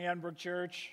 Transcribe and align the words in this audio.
morning, 0.00 0.10
Edinburgh 0.12 0.32
Church. 0.32 0.92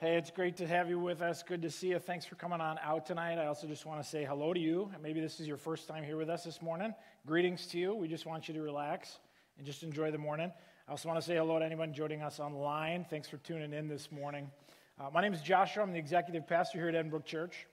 Hey, 0.00 0.16
it's 0.16 0.32
great 0.32 0.56
to 0.56 0.66
have 0.66 0.88
you 0.88 0.98
with 0.98 1.22
us. 1.22 1.44
Good 1.44 1.62
to 1.62 1.70
see 1.70 1.90
you. 1.90 2.00
Thanks 2.00 2.26
for 2.26 2.34
coming 2.34 2.60
on 2.60 2.76
out 2.82 3.06
tonight. 3.06 3.38
I 3.38 3.46
also 3.46 3.68
just 3.68 3.86
want 3.86 4.02
to 4.02 4.08
say 4.08 4.24
hello 4.24 4.52
to 4.52 4.58
you. 4.58 4.90
Maybe 5.00 5.20
this 5.20 5.38
is 5.38 5.46
your 5.46 5.56
first 5.56 5.86
time 5.86 6.02
here 6.02 6.16
with 6.16 6.28
us 6.28 6.42
this 6.42 6.60
morning. 6.60 6.92
Greetings 7.24 7.68
to 7.68 7.78
you. 7.78 7.94
We 7.94 8.08
just 8.08 8.26
want 8.26 8.48
you 8.48 8.54
to 8.54 8.62
relax 8.62 9.18
and 9.58 9.64
just 9.64 9.84
enjoy 9.84 10.10
the 10.10 10.18
morning. 10.18 10.50
I 10.88 10.90
also 10.90 11.08
want 11.08 11.20
to 11.20 11.24
say 11.24 11.36
hello 11.36 11.60
to 11.60 11.64
anyone 11.64 11.94
joining 11.94 12.20
us 12.20 12.40
online. 12.40 13.06
Thanks 13.08 13.28
for 13.28 13.36
tuning 13.36 13.72
in 13.72 13.86
this 13.86 14.10
morning. 14.10 14.50
Uh, 14.98 15.08
my 15.14 15.22
name 15.22 15.32
is 15.32 15.40
Joshua. 15.40 15.84
I'm 15.84 15.92
the 15.92 15.98
executive 16.00 16.48
pastor 16.48 16.78
here 16.78 16.88
at 16.88 16.96
Edinburgh 16.96 17.20
Church. 17.20 17.68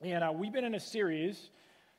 And 0.00 0.24
uh, 0.24 0.32
we've 0.34 0.52
been 0.52 0.64
in 0.64 0.74
a 0.74 0.80
series 0.80 1.50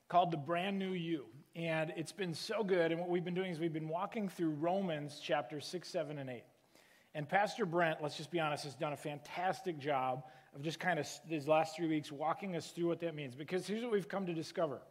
called 0.09 0.31
The 0.31 0.37
Brand 0.37 0.77
New 0.77 0.91
You. 0.91 1.27
And 1.55 1.93
it's 1.95 2.11
been 2.11 2.33
so 2.33 2.61
good. 2.61 2.91
And 2.91 2.99
what 2.99 3.07
we've 3.07 3.23
been 3.23 3.35
doing 3.35 3.52
is 3.52 3.59
we've 3.59 3.71
been 3.71 3.87
walking 3.87 4.27
through 4.27 4.49
Romans 4.49 5.21
chapter 5.23 5.61
6, 5.61 5.87
7, 5.87 6.19
and 6.19 6.30
8. 6.30 6.43
And 7.16 7.27
Pastor 7.27 7.66
Brent, 7.66 8.03
let's 8.03 8.17
just 8.17 8.30
be 8.30 8.41
honest, 8.41 8.66
has 8.66 8.75
done 8.75 8.91
a 8.91 8.97
fantastic 8.97 9.80
job 9.80 10.25
of 10.53 10.61
just 10.61 10.81
kind 10.81 10.99
of 10.99 11.08
these 11.30 11.47
last 11.47 11.77
three 11.77 11.88
weeks 11.88 12.11
walking 12.11 12.58
us 12.58 12.71
through 12.71 12.89
what 12.89 12.99
that 12.99 13.16
means. 13.16 13.35
Because 13.35 13.66
here's 13.66 13.83
what 13.83 13.91
we've 13.94 14.09
come 14.09 14.25
to 14.25 14.33
discover. 14.33 14.81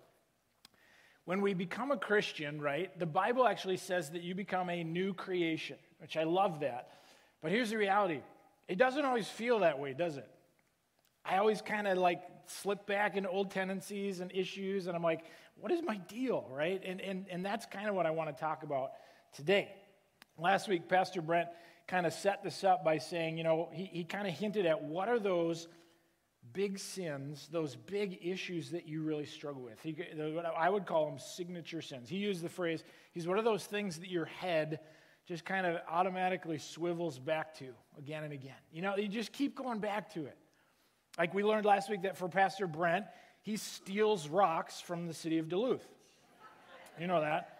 When 1.27 1.42
we 1.42 1.52
become 1.52 1.91
a 1.91 1.98
Christian, 1.98 2.62
right, 2.62 2.98
the 2.98 3.05
Bible 3.06 3.47
actually 3.47 3.77
says 3.77 4.11
that 4.11 4.22
you 4.22 4.34
become 4.34 4.70
a 4.70 4.83
new 4.83 5.12
creation, 5.12 5.77
which 5.98 6.17
I 6.17 6.25
love 6.25 6.61
that. 6.61 6.92
But 7.42 7.52
here's 7.52 7.70
the 7.70 7.77
reality 7.77 8.22
it 8.69 8.78
doesn't 8.78 9.05
always 9.05 9.28
feel 9.28 9.58
that 9.58 9.78
way, 9.78 9.92
does 9.92 10.17
it? 10.17 10.28
I 11.27 11.36
always 11.36 11.61
kind 11.61 11.86
of 11.86 11.98
like 11.98 12.22
slip 12.47 12.86
back 12.86 13.17
into 13.17 13.28
old 13.28 13.50
tendencies 13.50 14.20
and 14.20 14.33
issues, 14.33 14.86
and 14.86 14.97
I'm 14.97 15.02
like, 15.02 15.25
what 15.61 15.70
is 15.70 15.83
my 15.83 15.97
deal, 15.97 16.47
right? 16.50 16.83
And, 16.84 17.02
and, 17.02 17.27
and 17.30 17.45
that's 17.45 17.67
kind 17.67 17.89
of 17.89 17.95
what 17.95 18.06
I 18.06 18.11
want 18.11 18.34
to 18.34 18.41
talk 18.41 18.62
about 18.62 18.92
today. 19.34 19.69
Last 20.39 20.69
week, 20.69 20.89
Pastor 20.89 21.20
Brent 21.20 21.48
kind 21.86 22.06
of 22.06 22.12
set 22.12 22.42
this 22.42 22.64
up 22.64 22.84
by 22.84 22.98
saying, 22.98 23.36
you 23.38 23.44
know, 23.44 23.68
he, 23.72 23.84
he 23.84 24.04
kind 24.04 24.27
of 24.27 24.34
hinted 24.34 24.66
at 24.66 24.82
what 24.82 25.08
are 25.08 25.18
those 25.18 25.68
big 26.52 26.78
sins, 26.78 27.48
those 27.50 27.77
big 27.77 28.18
issues 28.22 28.70
that 28.70 28.86
you 28.86 29.02
really 29.02 29.27
struggle 29.27 29.62
with. 29.62 29.80
He, 29.82 29.96
I 30.56 30.68
would 30.68 30.86
call 30.86 31.06
them 31.06 31.18
signature 31.18 31.82
sins. 31.82 32.08
He 32.08 32.16
used 32.16 32.42
the 32.42 32.48
phrase, 32.48 32.84
he's 33.12 33.27
what 33.27 33.38
are 33.38 33.42
those 33.42 33.64
things 33.64 33.98
that 33.98 34.10
your 34.10 34.27
head 34.27 34.80
just 35.27 35.44
kind 35.44 35.66
of 35.66 35.80
automatically 35.89 36.58
swivels 36.58 37.18
back 37.18 37.55
to 37.58 37.68
again 37.98 38.24
and 38.24 38.33
again. 38.33 38.52
You 38.73 38.83
know, 38.83 38.96
you 38.96 39.08
just 39.08 39.33
keep 39.33 39.56
going 39.56 39.78
back 39.78 40.12
to 40.14 40.27
it. 40.27 40.36
Like 41.18 41.33
we 41.33 41.42
learned 41.42 41.64
last 41.64 41.89
week 41.89 42.02
that 42.02 42.17
for 42.17 42.28
Pastor 42.28 42.67
Brent, 42.67 43.06
he 43.42 43.56
steals 43.56 44.28
rocks 44.28 44.80
from 44.80 45.06
the 45.06 45.14
city 45.14 45.39
of 45.39 45.48
Duluth. 45.48 45.86
You 47.00 47.06
know 47.06 47.20
that. 47.20 47.54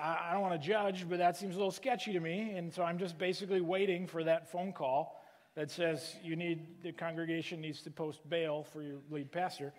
I, 0.00 0.32
don't 0.32 0.42
want 0.42 0.60
to 0.60 0.66
judge, 0.66 1.08
but 1.08 1.18
that 1.18 1.36
seems 1.36 1.54
a 1.54 1.58
little 1.58 1.72
sketchy 1.72 2.12
to 2.12 2.20
me. 2.20 2.52
And 2.56 2.72
so 2.72 2.82
I'm 2.82 2.98
just 2.98 3.18
basically 3.18 3.60
waiting 3.60 4.06
for 4.06 4.24
that 4.24 4.50
phone 4.50 4.72
call 4.72 5.22
that 5.54 5.70
says 5.70 6.16
you 6.22 6.36
need, 6.36 6.82
the 6.82 6.92
congregation 6.92 7.60
needs 7.60 7.82
to 7.82 7.90
post 7.90 8.28
bail 8.28 8.64
for 8.72 8.82
your 8.82 8.98
lead 9.10 9.32
pastor. 9.32 9.72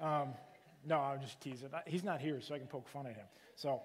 Um, 0.00 0.28
no, 0.84 0.98
I'm 0.98 1.20
just 1.20 1.40
teasing. 1.40 1.68
He's 1.86 2.04
not 2.04 2.20
here, 2.20 2.40
so 2.40 2.54
I 2.54 2.58
can 2.58 2.66
poke 2.68 2.88
fun 2.88 3.06
at 3.06 3.16
him. 3.16 3.26
So, 3.54 3.82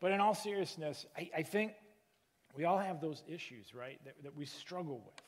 but 0.00 0.12
in 0.12 0.20
all 0.20 0.34
seriousness, 0.34 1.06
I, 1.16 1.30
I 1.36 1.42
think 1.42 1.72
we 2.56 2.64
all 2.64 2.78
have 2.78 3.00
those 3.00 3.22
issues, 3.28 3.74
right, 3.74 3.98
that, 4.04 4.22
that 4.22 4.36
we 4.36 4.46
struggle 4.46 5.02
with. 5.04 5.22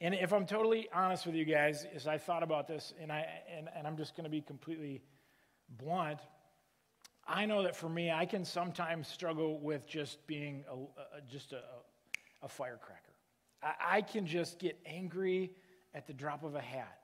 And 0.00 0.14
if 0.14 0.32
I'm 0.32 0.46
totally 0.46 0.88
honest 0.92 1.26
with 1.26 1.34
you 1.34 1.44
guys, 1.44 1.86
as 1.94 2.06
I 2.06 2.18
thought 2.18 2.42
about 2.42 2.66
this, 2.66 2.92
and, 3.00 3.12
I, 3.12 3.26
and, 3.56 3.68
and 3.76 3.86
I'm 3.86 3.96
just 3.96 4.16
going 4.16 4.24
to 4.24 4.30
be 4.30 4.40
completely 4.40 5.02
blunt, 5.78 6.18
I 7.26 7.46
know 7.46 7.62
that 7.62 7.76
for 7.76 7.88
me, 7.88 8.10
I 8.10 8.26
can 8.26 8.44
sometimes 8.44 9.08
struggle 9.08 9.60
with 9.60 9.86
just 9.86 10.26
being 10.26 10.64
a, 10.70 10.74
a 10.74 11.20
just 11.30 11.52
a, 11.52 11.62
a 12.42 12.48
firecracker. 12.48 13.12
I, 13.62 13.98
I, 13.98 14.02
can 14.02 14.26
just 14.26 14.58
get 14.58 14.76
angry 14.84 15.52
at 15.94 16.06
the 16.06 16.12
drop 16.12 16.42
of 16.42 16.54
a 16.56 16.60
hat. 16.60 16.98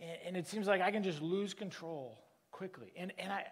And, 0.00 0.18
and, 0.26 0.36
it 0.36 0.46
seems 0.46 0.66
like 0.66 0.80
I 0.80 0.90
can 0.90 1.02
just 1.02 1.20
lose 1.20 1.52
control 1.52 2.18
quickly. 2.52 2.92
And, 2.96 3.12
and 3.18 3.32
I, 3.32 3.44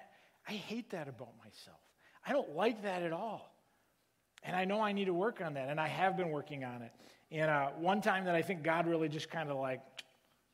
I 0.49 0.53
hate 0.53 0.91
that 0.91 1.09
about 1.09 1.31
myself. 1.39 1.81
I 2.27 2.33
don't 2.33 2.55
like 2.55 2.83
that 2.83 3.03
at 3.03 3.13
all. 3.13 3.53
And 4.45 4.55
I 4.55 4.65
know 4.65 4.81
I 4.81 4.93
need 4.93 5.07
to 5.07 5.15
work 5.15 5.41
on 5.41 5.55
that, 5.55 5.69
and 5.71 5.81
I 5.81 5.89
have 5.89 6.17
been 6.17 6.29
working 6.29 6.65
on 6.65 6.83
it. 6.83 6.93
And 7.31 7.51
uh, 7.51 7.69
one 7.79 8.03
time 8.03 8.25
that 8.27 8.35
I 8.35 8.43
think 8.43 8.63
God 8.63 8.87
really 8.87 9.09
just 9.09 9.31
kind 9.31 9.51
of 9.51 9.57
like, 9.57 9.81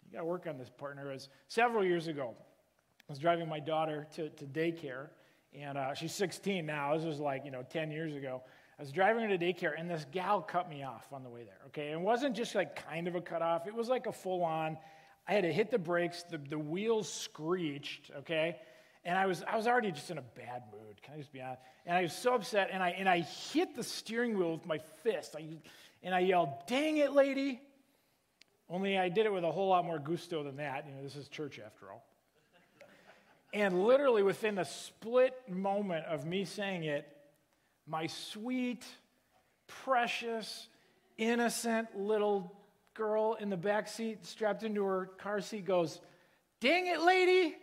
you 0.07 0.13
got 0.13 0.21
to 0.21 0.25
work 0.25 0.47
on 0.47 0.59
this, 0.59 0.71
partner, 0.71 1.11
was 1.11 1.29
several 1.49 1.85
years 1.85 2.07
ago. 2.07 2.35
I 2.39 3.13
was 3.13 3.19
driving 3.19 3.49
my 3.49 3.59
daughter 3.59 4.07
to, 4.15 4.29
to 4.31 4.45
daycare, 4.45 5.09
and 5.59 5.77
uh, 5.77 5.95
she's 5.95 6.15
16 6.15 6.65
now. 6.65 6.97
This 6.97 7.05
was 7.05 7.19
like, 7.19 7.45
you 7.45 7.51
know, 7.51 7.65
10 7.71 7.91
years 7.91 8.15
ago. 8.15 8.43
I 8.79 8.83
was 8.83 8.93
driving 8.93 9.29
her 9.29 9.37
to 9.37 9.39
daycare, 9.39 9.73
and 9.77 9.91
this 9.91 10.07
gal 10.11 10.41
cut 10.41 10.71
me 10.71 10.83
off 10.83 11.07
on 11.13 11.23
the 11.23 11.29
way 11.29 11.45
there, 11.45 11.59
okay? 11.67 11.93
It 11.93 12.01
wasn't 12.01 12.35
just 12.35 12.55
like 12.55 12.89
kind 12.89 13.09
of 13.09 13.15
a 13.15 13.21
cut 13.21 13.43
off, 13.43 13.67
it 13.67 13.75
was 13.75 13.89
like 13.89 14.07
a 14.07 14.13
full 14.13 14.43
on. 14.43 14.79
I 15.29 15.35
had 15.35 15.43
to 15.43 15.53
hit 15.53 15.71
the 15.71 15.79
brakes, 15.79 16.23
the, 16.23 16.39
the 16.39 16.59
wheels 16.59 17.13
screeched, 17.13 18.11
okay? 18.21 18.57
And 19.05 19.19
I 19.19 19.27
was, 19.27 19.43
I 19.47 19.57
was 19.57 19.67
already 19.67 19.93
just 19.93 20.11
in 20.11 20.19
a 20.19 20.23
bad 20.23 20.63
mood, 20.73 21.03
can 21.03 21.15
I 21.15 21.19
just 21.19 21.33
be 21.33 21.43
honest? 21.43 21.61
And 21.85 21.97
I 21.97 22.03
was 22.03 22.13
so 22.13 22.35
upset, 22.35 22.71
and 22.73 22.83
I, 22.83 22.91
and 22.91 23.09
I 23.09 23.21
hit 23.21 23.75
the 23.75 23.83
steering 23.83 24.39
wheel 24.39 24.53
with 24.53 24.67
my 24.67 24.79
fist. 25.03 25.37
I, 25.37 25.45
and 26.03 26.15
I 26.15 26.21
yelled, 26.21 26.49
Dang 26.67 26.97
it, 26.97 27.13
lady! 27.13 27.61
Only 28.69 28.97
I 28.97 29.09
did 29.09 29.27
it 29.27 29.33
with 29.33 29.45
a 29.45 29.51
whole 29.51 29.69
lot 29.69 29.85
more 29.85 29.99
gusto 29.99 30.45
than 30.45 30.57
that. 30.57 30.87
You 30.87 30.95
know, 30.95 31.03
this 31.03 31.17
is 31.17 31.29
church 31.29 31.59
after 31.59 31.91
all. 31.91 32.05
And 33.53 33.85
literally 33.85 34.23
within 34.23 34.59
a 34.59 34.65
split 34.65 35.35
moment 35.49 36.07
of 36.07 36.25
me 36.25 36.45
saying 36.45 36.85
it, 36.85 37.07
my 37.87 38.07
sweet, 38.07 38.85
precious, 39.67 40.69
innocent 41.19 41.89
little 41.99 42.55
girl 42.95 43.37
in 43.41 43.51
the 43.51 43.57
back 43.57 43.89
seat, 43.89 44.25
strapped 44.25 44.63
into 44.63 44.85
her 44.85 45.07
car 45.19 45.41
seat, 45.41 45.65
goes, 45.65 46.01
Dang 46.61 46.87
it, 46.87 47.01
lady! 47.01 47.57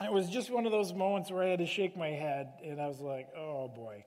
it 0.00 0.12
was 0.12 0.28
just 0.28 0.50
one 0.50 0.64
of 0.64 0.72
those 0.72 0.92
moments 0.92 1.30
where 1.30 1.42
I 1.42 1.48
had 1.48 1.58
to 1.58 1.66
shake 1.66 1.96
my 1.96 2.08
head, 2.08 2.52
and 2.64 2.80
I 2.80 2.86
was 2.86 3.00
like, 3.00 3.28
oh 3.36 3.68
boy. 3.68 4.04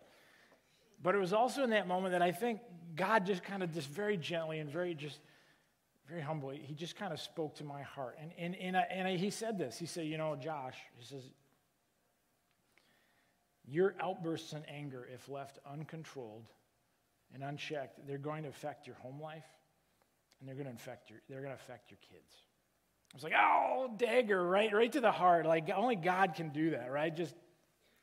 But 1.03 1.15
it 1.15 1.17
was 1.17 1.33
also 1.33 1.63
in 1.63 1.71
that 1.71 1.87
moment 1.87 2.13
that 2.13 2.21
I 2.21 2.31
think 2.31 2.59
God 2.95 3.25
just 3.25 3.43
kind 3.43 3.63
of 3.63 3.73
just 3.73 3.89
very 3.89 4.17
gently 4.17 4.59
and 4.59 4.69
very 4.69 4.93
just 4.93 5.19
very 6.11 6.21
humbly, 6.21 6.61
he 6.61 6.75
just 6.75 6.97
kind 6.97 7.13
of 7.13 7.21
spoke 7.21 7.55
to 7.55 7.63
my 7.63 7.81
heart. 7.83 8.17
And, 8.21 8.31
and, 8.37 8.55
and, 8.57 8.75
I, 8.75 8.85
and 8.91 9.07
I, 9.07 9.15
he 9.15 9.29
said 9.29 9.57
this. 9.57 9.77
He 9.77 9.85
said, 9.85 10.05
You 10.05 10.17
know, 10.17 10.35
Josh, 10.35 10.75
he 10.97 11.05
says, 11.05 11.23
your 13.65 13.95
outbursts 14.01 14.51
in 14.51 14.63
anger, 14.65 15.07
if 15.13 15.29
left 15.29 15.59
uncontrolled 15.71 16.47
and 17.33 17.41
unchecked, 17.43 18.05
they're 18.05 18.17
going 18.17 18.43
to 18.43 18.49
affect 18.49 18.87
your 18.87 18.97
home 18.97 19.21
life 19.21 19.45
and 20.39 20.49
they're 20.49 20.55
going 20.55 20.67
to 20.67 20.73
affect 20.73 21.09
your, 21.09 21.19
they're 21.29 21.39
going 21.39 21.55
to 21.55 21.61
affect 21.61 21.91
your 21.91 21.99
kids. 22.11 22.33
I 23.13 23.15
was 23.15 23.23
like, 23.23 23.33
oh, 23.39 23.91
dagger, 23.97 24.43
right, 24.43 24.73
right 24.73 24.91
to 24.91 24.99
the 24.99 25.11
heart. 25.11 25.45
Like 25.45 25.69
only 25.73 25.95
God 25.95 26.33
can 26.35 26.49
do 26.49 26.71
that, 26.71 26.91
right? 26.91 27.15
Just 27.15 27.35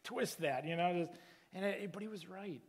twist 0.04 0.40
that, 0.40 0.64
you 0.64 0.76
know. 0.76 1.04
Just, 1.04 1.20
and 1.52 1.64
it, 1.64 1.92
but 1.92 2.00
he 2.00 2.08
was 2.08 2.26
right. 2.26 2.62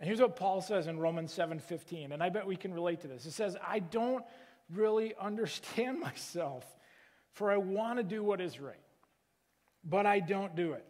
And 0.00 0.08
here's 0.08 0.20
what 0.20 0.36
Paul 0.36 0.60
says 0.60 0.86
in 0.86 0.98
Romans 0.98 1.32
7:15, 1.32 2.12
and 2.12 2.22
I 2.22 2.28
bet 2.28 2.46
we 2.46 2.56
can 2.56 2.74
relate 2.74 3.00
to 3.00 3.08
this. 3.08 3.26
It 3.26 3.32
says, 3.32 3.56
"I 3.66 3.78
don't 3.78 4.24
really 4.70 5.14
understand 5.20 6.00
myself, 6.00 6.64
for 7.32 7.50
I 7.50 7.56
want 7.56 7.98
to 7.98 8.02
do 8.02 8.22
what 8.22 8.40
is 8.40 8.60
right, 8.60 8.76
but 9.84 10.06
I 10.06 10.20
don't 10.20 10.54
do 10.54 10.72
it. 10.72 10.84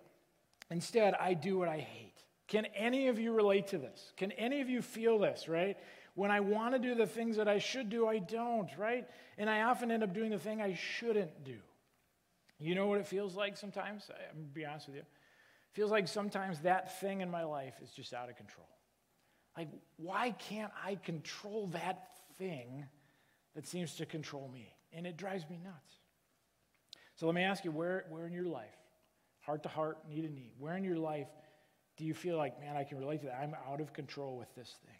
Instead, 0.70 1.14
I 1.14 1.34
do 1.34 1.58
what 1.58 1.68
I 1.68 1.78
hate." 1.78 2.14
Can 2.46 2.66
any 2.66 3.08
of 3.08 3.18
you 3.18 3.32
relate 3.32 3.68
to 3.68 3.78
this? 3.78 4.12
Can 4.16 4.32
any 4.32 4.60
of 4.60 4.68
you 4.68 4.82
feel 4.82 5.18
this, 5.18 5.48
right? 5.48 5.78
When 6.14 6.30
I 6.30 6.40
want 6.40 6.74
to 6.74 6.78
do 6.78 6.94
the 6.94 7.06
things 7.06 7.36
that 7.36 7.48
I 7.48 7.58
should 7.58 7.88
do, 7.88 8.06
I 8.06 8.18
don't, 8.18 8.68
right? 8.76 9.08
And 9.38 9.48
I 9.48 9.62
often 9.62 9.90
end 9.90 10.02
up 10.02 10.12
doing 10.12 10.30
the 10.30 10.38
thing 10.38 10.60
I 10.60 10.74
shouldn't 10.74 11.42
do. 11.42 11.56
You 12.58 12.74
know 12.74 12.86
what 12.86 13.00
it 13.00 13.06
feels 13.06 13.34
like 13.34 13.56
sometimes? 13.56 14.10
I'm 14.10 14.36
going 14.36 14.48
to 14.48 14.54
be 14.54 14.64
honest 14.64 14.86
with 14.86 14.96
you. 14.96 15.02
It 15.02 15.72
feels 15.72 15.90
like 15.90 16.06
sometimes 16.06 16.60
that 16.60 17.00
thing 17.00 17.20
in 17.20 17.30
my 17.30 17.44
life 17.44 17.74
is 17.82 17.90
just 17.90 18.14
out 18.14 18.28
of 18.28 18.36
control. 18.36 18.68
Like, 19.56 19.68
why 19.96 20.32
can't 20.32 20.72
I 20.84 20.96
control 20.96 21.68
that 21.68 22.08
thing 22.38 22.84
that 23.54 23.66
seems 23.66 23.94
to 23.96 24.06
control 24.06 24.50
me? 24.52 24.74
And 24.92 25.06
it 25.06 25.16
drives 25.16 25.48
me 25.48 25.58
nuts. 25.62 25.94
So 27.16 27.26
let 27.26 27.34
me 27.34 27.42
ask 27.42 27.64
you 27.64 27.70
where, 27.70 28.04
where 28.08 28.26
in 28.26 28.32
your 28.32 28.46
life, 28.46 28.76
heart 29.40 29.62
to 29.62 29.68
heart, 29.68 29.98
knee 30.08 30.22
to 30.22 30.28
knee, 30.28 30.52
where 30.58 30.76
in 30.76 30.84
your 30.84 30.96
life 30.96 31.28
do 31.96 32.04
you 32.04 32.14
feel 32.14 32.36
like, 32.36 32.60
man, 32.60 32.76
I 32.76 32.84
can 32.84 32.98
relate 32.98 33.20
to 33.20 33.26
that? 33.26 33.38
I'm 33.40 33.54
out 33.70 33.80
of 33.80 33.92
control 33.92 34.36
with 34.36 34.52
this 34.56 34.74
thing. 34.84 34.96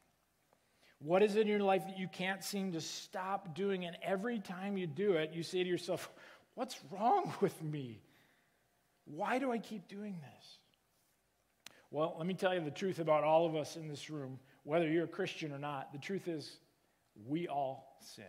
What 1.00 1.22
is 1.22 1.36
in 1.36 1.48
your 1.48 1.60
life 1.60 1.84
that 1.86 1.98
you 1.98 2.08
can't 2.08 2.42
seem 2.42 2.72
to 2.72 2.80
stop 2.80 3.54
doing? 3.54 3.84
And 3.84 3.96
every 4.02 4.38
time 4.38 4.78
you 4.78 4.86
do 4.86 5.14
it, 5.14 5.32
you 5.32 5.42
say 5.42 5.62
to 5.62 5.68
yourself, 5.68 6.10
What's 6.54 6.78
wrong 6.92 7.32
with 7.40 7.60
me? 7.62 8.00
Why 9.06 9.38
do 9.38 9.52
I 9.52 9.58
keep 9.58 9.88
doing 9.88 10.16
this? 10.20 10.58
Well, 11.90 12.14
let 12.18 12.26
me 12.26 12.34
tell 12.34 12.54
you 12.54 12.60
the 12.60 12.70
truth 12.70 12.98
about 12.98 13.24
all 13.24 13.46
of 13.46 13.54
us 13.54 13.76
in 13.76 13.88
this 13.88 14.10
room, 14.10 14.38
whether 14.64 14.88
you're 14.88 15.04
a 15.04 15.08
Christian 15.08 15.52
or 15.52 15.58
not. 15.58 15.92
The 15.92 15.98
truth 15.98 16.28
is, 16.28 16.56
we 17.26 17.46
all 17.48 17.96
sin. 18.00 18.24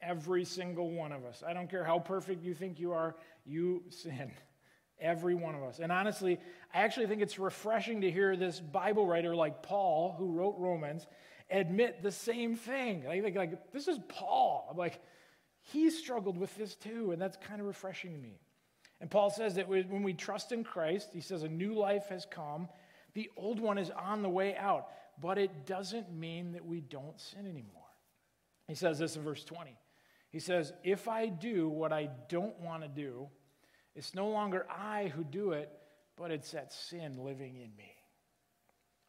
Every 0.00 0.44
single 0.44 0.90
one 0.90 1.12
of 1.12 1.24
us. 1.24 1.42
I 1.46 1.52
don't 1.52 1.70
care 1.70 1.84
how 1.84 1.98
perfect 1.98 2.42
you 2.42 2.54
think 2.54 2.78
you 2.78 2.92
are, 2.92 3.16
you 3.44 3.82
sin. 3.88 4.32
Every 5.00 5.34
one 5.34 5.54
of 5.54 5.62
us. 5.62 5.80
And 5.80 5.90
honestly, 5.90 6.38
I 6.72 6.82
actually 6.82 7.06
think 7.06 7.20
it's 7.20 7.38
refreshing 7.38 8.02
to 8.02 8.10
hear 8.10 8.36
this 8.36 8.60
Bible 8.60 9.06
writer 9.06 9.34
like 9.34 9.62
Paul, 9.62 10.14
who 10.16 10.32
wrote 10.32 10.54
Romans, 10.58 11.06
admit 11.50 12.02
the 12.02 12.12
same 12.12 12.56
thing. 12.56 13.06
I 13.06 13.20
think, 13.20 13.36
like, 13.36 13.72
this 13.72 13.88
is 13.88 13.98
Paul. 14.08 14.68
I'm 14.70 14.76
like, 14.76 15.00
he 15.62 15.90
struggled 15.90 16.38
with 16.38 16.54
this 16.56 16.74
too, 16.74 17.12
and 17.12 17.20
that's 17.20 17.36
kind 17.36 17.60
of 17.60 17.66
refreshing 17.66 18.12
to 18.12 18.18
me. 18.18 18.38
And 19.04 19.10
Paul 19.10 19.28
says 19.28 19.56
that 19.56 19.68
when 19.68 20.02
we 20.02 20.14
trust 20.14 20.50
in 20.50 20.64
Christ, 20.64 21.10
he 21.12 21.20
says 21.20 21.42
a 21.42 21.48
new 21.48 21.74
life 21.74 22.06
has 22.08 22.24
come. 22.24 22.70
The 23.12 23.28
old 23.36 23.60
one 23.60 23.76
is 23.76 23.90
on 23.90 24.22
the 24.22 24.30
way 24.30 24.56
out, 24.56 24.86
but 25.20 25.36
it 25.36 25.66
doesn't 25.66 26.10
mean 26.10 26.52
that 26.52 26.64
we 26.64 26.80
don't 26.80 27.20
sin 27.20 27.40
anymore. 27.40 27.82
He 28.66 28.74
says 28.74 28.98
this 28.98 29.16
in 29.16 29.22
verse 29.22 29.44
20. 29.44 29.76
He 30.30 30.38
says, 30.38 30.72
If 30.82 31.06
I 31.06 31.26
do 31.26 31.68
what 31.68 31.92
I 31.92 32.08
don't 32.30 32.58
want 32.60 32.82
to 32.82 32.88
do, 32.88 33.28
it's 33.94 34.14
no 34.14 34.30
longer 34.30 34.64
I 34.70 35.12
who 35.14 35.22
do 35.22 35.52
it, 35.52 35.70
but 36.16 36.30
it's 36.30 36.52
that 36.52 36.72
sin 36.72 37.22
living 37.22 37.56
in 37.56 37.76
me. 37.76 37.92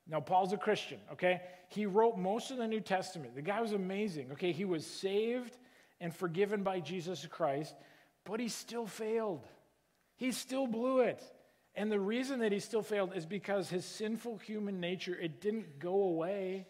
Now, 0.09 0.19
Paul's 0.19 0.51
a 0.51 0.57
Christian, 0.57 0.99
okay? 1.13 1.39
He 1.69 1.85
wrote 1.85 2.17
most 2.17 2.51
of 2.51 2.57
the 2.57 2.67
New 2.67 2.81
Testament. 2.81 3.33
The 3.33 3.41
guy 3.41 3.61
was 3.61 3.71
amazing, 3.71 4.33
okay? 4.33 4.51
He 4.51 4.65
was 4.65 4.85
saved 4.85 5.57
and 6.01 6.13
forgiven 6.13 6.63
by 6.63 6.81
Jesus 6.81 7.25
Christ, 7.27 7.75
but 8.25 8.41
he 8.41 8.49
still 8.49 8.87
failed. 8.87 9.47
He 10.15 10.31
still 10.31 10.67
blew 10.67 10.99
it. 10.99 11.21
And 11.75 11.91
the 11.91 11.99
reason 11.99 12.39
that 12.39 12.51
he 12.51 12.59
still 12.59 12.81
failed 12.81 13.11
is 13.15 13.25
because 13.25 13.69
his 13.69 13.83
sinful 13.83 14.37
human 14.37 14.79
nature, 14.79 15.15
it 15.15 15.41
didn't 15.41 15.79
go 15.79 16.03
away 16.03 16.67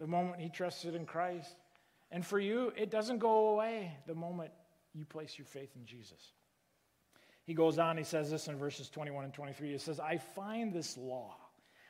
the 0.00 0.06
moment 0.06 0.40
he 0.40 0.48
trusted 0.48 0.94
in 0.94 1.06
Christ. 1.06 1.54
And 2.10 2.26
for 2.26 2.40
you, 2.40 2.72
it 2.76 2.90
doesn't 2.90 3.18
go 3.18 3.50
away 3.50 3.96
the 4.06 4.14
moment 4.14 4.50
you 4.94 5.04
place 5.04 5.38
your 5.38 5.46
faith 5.46 5.70
in 5.76 5.86
Jesus. 5.86 6.32
He 7.44 7.54
goes 7.54 7.78
on, 7.78 7.96
he 7.96 8.04
says 8.04 8.30
this 8.30 8.48
in 8.48 8.56
verses 8.56 8.88
21 8.88 9.24
and 9.24 9.34
23. 9.34 9.72
He 9.72 9.78
says, 9.78 10.00
I 10.00 10.18
find 10.18 10.72
this 10.72 10.96
law. 10.96 11.36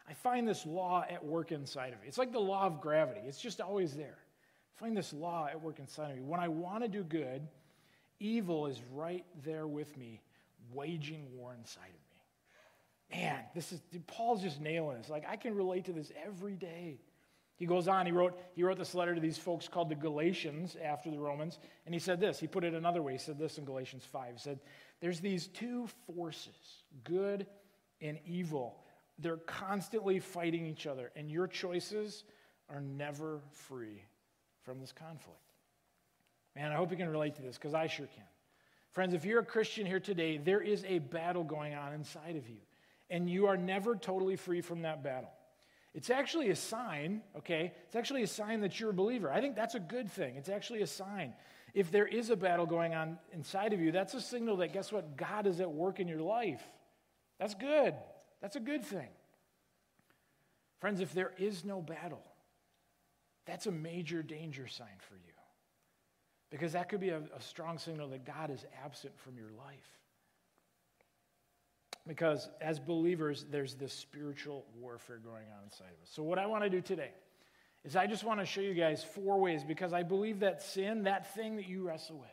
I 0.08 0.14
find 0.14 0.46
this 0.46 0.66
law 0.66 1.04
at 1.08 1.24
work 1.24 1.52
inside 1.52 1.92
of 1.92 2.00
me. 2.00 2.08
It's 2.08 2.18
like 2.18 2.32
the 2.32 2.40
law 2.40 2.66
of 2.66 2.80
gravity, 2.80 3.20
it's 3.26 3.40
just 3.40 3.60
always 3.60 3.94
there. 3.94 4.18
I 4.76 4.80
find 4.80 4.96
this 4.96 5.12
law 5.12 5.46
at 5.46 5.60
work 5.60 5.78
inside 5.78 6.10
of 6.10 6.16
me. 6.16 6.22
When 6.22 6.40
I 6.40 6.48
want 6.48 6.82
to 6.82 6.88
do 6.88 7.04
good, 7.04 7.46
evil 8.18 8.66
is 8.66 8.80
right 8.92 9.24
there 9.44 9.66
with 9.66 9.96
me, 9.96 10.20
waging 10.74 11.26
war 11.36 11.54
inside 11.58 11.80
of 11.88 13.16
me. 13.16 13.22
Man, 13.22 13.40
this 13.54 13.72
is 13.72 13.80
Paul's 14.06 14.42
just 14.42 14.60
nailing 14.60 14.98
this. 14.98 15.08
Like 15.08 15.24
I 15.28 15.36
can 15.36 15.54
relate 15.54 15.86
to 15.86 15.92
this 15.92 16.10
every 16.24 16.54
day. 16.54 17.00
He 17.56 17.66
goes 17.66 17.86
on, 17.86 18.06
he 18.06 18.12
wrote, 18.12 18.38
he 18.54 18.64
wrote 18.64 18.78
this 18.78 18.94
letter 18.94 19.14
to 19.14 19.20
these 19.20 19.38
folks 19.38 19.68
called 19.68 19.88
the 19.88 19.94
Galatians 19.94 20.76
after 20.82 21.10
the 21.10 21.18
Romans, 21.18 21.60
and 21.84 21.94
he 21.94 22.00
said 22.00 22.18
this. 22.18 22.40
He 22.40 22.48
put 22.48 22.64
it 22.64 22.74
another 22.74 23.02
way. 23.02 23.12
He 23.12 23.18
said 23.18 23.38
this 23.38 23.58
in 23.58 23.64
Galatians 23.64 24.04
5. 24.04 24.32
He 24.32 24.38
said, 24.38 24.58
There's 25.00 25.20
these 25.20 25.46
two 25.46 25.88
forces, 26.14 26.82
good 27.04 27.46
and 28.00 28.18
evil. 28.26 28.78
They're 29.18 29.36
constantly 29.36 30.18
fighting 30.18 30.66
each 30.66 30.86
other, 30.86 31.12
and 31.14 31.30
your 31.30 31.46
choices 31.46 32.24
are 32.68 32.80
never 32.80 33.40
free 33.52 34.02
from 34.62 34.80
this 34.80 34.90
conflict. 34.90 35.38
Man, 36.56 36.72
I 36.72 36.74
hope 36.74 36.90
you 36.90 36.96
can 36.96 37.08
relate 37.08 37.36
to 37.36 37.42
this 37.42 37.56
because 37.56 37.74
I 37.74 37.86
sure 37.86 38.06
can. 38.06 38.24
Friends, 38.92 39.14
if 39.14 39.24
you're 39.24 39.40
a 39.40 39.44
Christian 39.44 39.86
here 39.86 40.00
today, 40.00 40.36
there 40.36 40.60
is 40.60 40.84
a 40.86 40.98
battle 40.98 41.44
going 41.44 41.74
on 41.74 41.94
inside 41.94 42.36
of 42.36 42.48
you, 42.48 42.60
and 43.08 43.28
you 43.28 43.46
are 43.46 43.56
never 43.56 43.96
totally 43.96 44.36
free 44.36 44.60
from 44.60 44.82
that 44.82 45.02
battle. 45.02 45.30
It's 45.94 46.10
actually 46.10 46.50
a 46.50 46.56
sign, 46.56 47.22
okay? 47.36 47.72
It's 47.86 47.96
actually 47.96 48.22
a 48.22 48.26
sign 48.26 48.60
that 48.60 48.78
you're 48.78 48.90
a 48.90 48.94
believer. 48.94 49.30
I 49.30 49.40
think 49.40 49.56
that's 49.56 49.74
a 49.74 49.80
good 49.80 50.10
thing. 50.10 50.36
It's 50.36 50.48
actually 50.48 50.82
a 50.82 50.86
sign. 50.86 51.34
If 51.74 51.90
there 51.90 52.06
is 52.06 52.28
a 52.30 52.36
battle 52.36 52.66
going 52.66 52.94
on 52.94 53.18
inside 53.32 53.72
of 53.72 53.80
you, 53.80 53.92
that's 53.92 54.12
a 54.14 54.20
signal 54.20 54.56
that, 54.58 54.74
guess 54.74 54.92
what? 54.92 55.16
God 55.16 55.46
is 55.46 55.60
at 55.60 55.70
work 55.70 55.98
in 55.98 56.08
your 56.08 56.20
life. 56.20 56.62
That's 57.38 57.54
good. 57.54 57.94
That's 58.42 58.56
a 58.56 58.60
good 58.60 58.84
thing. 58.84 59.08
Friends, 60.80 61.00
if 61.00 61.14
there 61.14 61.32
is 61.38 61.64
no 61.64 61.80
battle, 61.80 62.22
that's 63.46 63.66
a 63.66 63.72
major 63.72 64.22
danger 64.22 64.66
sign 64.66 64.98
for 65.08 65.14
you. 65.14 65.31
Because 66.52 66.74
that 66.74 66.90
could 66.90 67.00
be 67.00 67.08
a, 67.08 67.16
a 67.34 67.40
strong 67.40 67.78
signal 67.78 68.08
that 68.10 68.26
God 68.26 68.50
is 68.50 68.66
absent 68.84 69.18
from 69.18 69.38
your 69.38 69.50
life. 69.56 69.98
Because 72.06 72.50
as 72.60 72.78
believers, 72.78 73.46
there's 73.50 73.74
this 73.74 73.92
spiritual 73.92 74.66
warfare 74.78 75.18
going 75.18 75.46
on 75.56 75.64
inside 75.64 75.86
of 75.86 76.02
us. 76.02 76.10
So, 76.12 76.22
what 76.22 76.38
I 76.38 76.46
want 76.46 76.62
to 76.62 76.70
do 76.70 76.82
today 76.82 77.12
is 77.84 77.96
I 77.96 78.06
just 78.06 78.22
want 78.22 78.40
to 78.40 78.46
show 78.46 78.60
you 78.60 78.74
guys 78.74 79.02
four 79.02 79.40
ways 79.40 79.64
because 79.64 79.94
I 79.94 80.02
believe 80.02 80.40
that 80.40 80.62
sin, 80.62 81.04
that 81.04 81.34
thing 81.34 81.56
that 81.56 81.66
you 81.66 81.86
wrestle 81.86 82.18
with, 82.18 82.28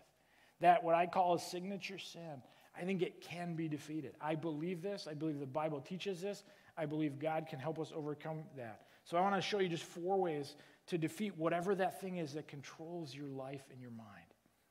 that 0.60 0.83
what 0.83 0.95
I 0.95 1.06
call 1.06 1.36
a 1.36 1.39
signature 1.39 1.98
sin, 1.98 2.42
I 2.77 2.83
think 2.83 3.01
it 3.01 3.21
can 3.21 3.56
be 3.56 3.69
defeated. 3.69 4.16
I 4.19 4.36
believe 4.36 4.81
this. 4.81 5.07
I 5.10 5.13
believe 5.13 5.39
the 5.39 5.45
Bible 5.45 5.80
teaches 5.80 6.19
this. 6.19 6.44
I 6.77 6.86
believe 6.86 7.19
God 7.19 7.48
can 7.50 7.60
help 7.60 7.80
us 7.80 7.94
overcome 7.95 8.39
that. 8.57 8.81
So 9.06 9.18
I 9.18 9.21
want 9.21 9.36
to 9.36 9.42
show 9.42 9.60
you 9.60 9.69
just 9.69 9.83
four 9.83 10.18
ways 10.18 10.56
to 10.89 10.97
defeat 10.97 11.38
whatever 11.38 11.75
that 11.75 12.01
thing 12.01 12.18
is 12.18 12.33
that 12.33 12.47
controls 12.47 13.13
your 13.13 13.27
life 13.27 13.63
and 13.71 13.81
your 13.81 13.91
mind. 13.91 14.07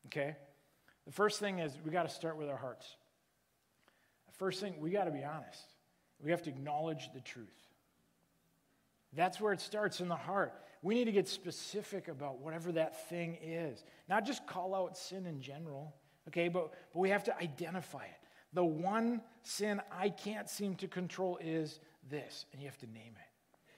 Okay? 0.06 0.36
The 1.06 1.12
first 1.12 1.40
thing 1.40 1.58
is 1.60 1.72
we 1.84 1.90
got 1.90 2.02
to 2.02 2.14
start 2.14 2.36
with 2.36 2.48
our 2.48 2.56
hearts. 2.56 2.96
The 4.26 4.34
first 4.34 4.60
thing, 4.60 4.74
we 4.78 4.90
got 4.90 5.04
to 5.04 5.10
be 5.10 5.24
honest. 5.24 5.74
We 6.22 6.30
have 6.32 6.42
to 6.42 6.50
acknowledge 6.50 7.10
the 7.14 7.20
truth. 7.20 7.46
That's 9.14 9.40
where 9.40 9.52
it 9.52 9.60
starts 9.60 10.00
in 10.00 10.08
the 10.08 10.16
heart. 10.16 10.52
We 10.82 10.94
need 10.94 11.06
to 11.06 11.12
get 11.12 11.28
specific 11.28 12.08
about 12.08 12.40
whatever 12.40 12.72
that 12.72 13.08
thing 13.08 13.38
is. 13.42 13.82
Not 14.08 14.26
just 14.26 14.46
call 14.46 14.74
out 14.74 14.96
sin 14.98 15.26
in 15.26 15.40
general, 15.40 15.94
okay, 16.28 16.48
but, 16.48 16.72
but 16.92 16.98
we 16.98 17.10
have 17.10 17.24
to 17.24 17.36
identify 17.38 18.04
it. 18.04 18.28
The 18.52 18.64
one 18.64 19.22
sin 19.42 19.80
I 19.90 20.08
can't 20.08 20.48
seem 20.48 20.74
to 20.76 20.88
control 20.88 21.38
is 21.40 21.80
this, 22.10 22.46
and 22.52 22.60
you 22.60 22.68
have 22.68 22.78
to 22.78 22.86
name 22.86 23.14
it. 23.16 23.28